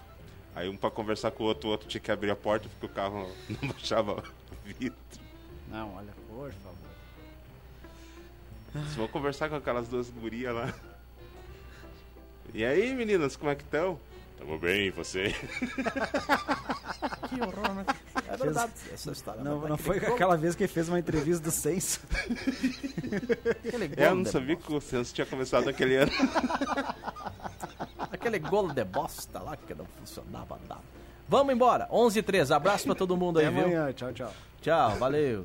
aí 0.55 0.69
um 0.69 0.77
pra 0.77 0.91
conversar 0.93 1.33
com 1.33 1.43
o 1.43 1.47
outro, 1.47 1.69
o 1.69 1.73
outro 1.73 1.89
tinha 1.89 2.01
que 2.01 2.11
abrir 2.13 2.31
a 2.31 2.37
porta 2.37 2.69
porque 2.69 2.87
o 2.87 2.89
carro 2.89 3.29
não 3.51 3.69
baixava 3.71 4.13
o 4.13 4.55
vidro. 4.65 4.97
Não, 5.69 5.95
olha, 5.97 6.13
por 6.29 6.53
favor. 6.53 6.86
Vocês 8.85 8.97
vão 8.97 9.09
conversar 9.09 9.49
com 9.49 9.57
aquelas 9.57 9.89
duas 9.89 10.09
gurias 10.11 10.55
lá. 10.55 10.73
E 12.55 12.65
aí, 12.65 12.95
meninas, 12.95 13.37
como 13.37 13.51
é 13.51 13.55
que 13.55 13.63
estão? 13.63 13.99
Tamo 14.39 14.59
bem, 14.59 14.87
e 14.87 14.91
você? 14.91 15.35
Que 17.29 17.41
horror, 17.41 17.75
né? 17.75 17.85
É 18.29 18.37
verdade. 18.37 18.73
Essa 18.93 19.11
história 19.11 19.43
Não, 19.43 19.61
não 19.69 19.77
foi 19.77 19.97
Aquele 19.97 20.13
aquela 20.13 20.37
vez 20.37 20.55
que 20.55 20.63
ele 20.63 20.73
fez 20.73 20.89
uma 20.89 20.99
entrevista 20.99 21.43
do 21.43 21.51
Censo. 21.51 22.01
gol- 22.09 23.51
Aquele 23.65 23.91
É, 23.97 24.07
eu 24.07 24.15
não 24.15 24.25
sabia 24.25 24.55
que 24.57 24.73
o 24.73 24.81
censo 24.81 25.13
tinha 25.13 25.27
começado 25.27 25.65
naquele 25.67 25.97
ano. 25.97 26.13
Aquele 28.13 28.39
golo 28.39 28.73
de 28.73 28.85
bosta 28.85 29.41
lá 29.41 29.57
que 29.57 29.75
não 29.75 29.85
funcionava 29.99 30.59
nada. 30.69 30.81
Vamos 31.29 31.53
embora. 31.53 31.89
11 31.91 32.21
h 32.21 32.27
13 32.27 32.53
Abraço 32.55 32.85
pra 32.87 32.95
todo 32.95 33.17
mundo 33.17 33.39
aí, 33.41 33.47
Até 33.47 33.55
viu? 33.57 33.65
amanhã. 33.65 33.93
Tchau, 33.93 34.13
tchau. 34.13 34.33
Tchau, 34.63 34.97
valeu. 34.97 35.45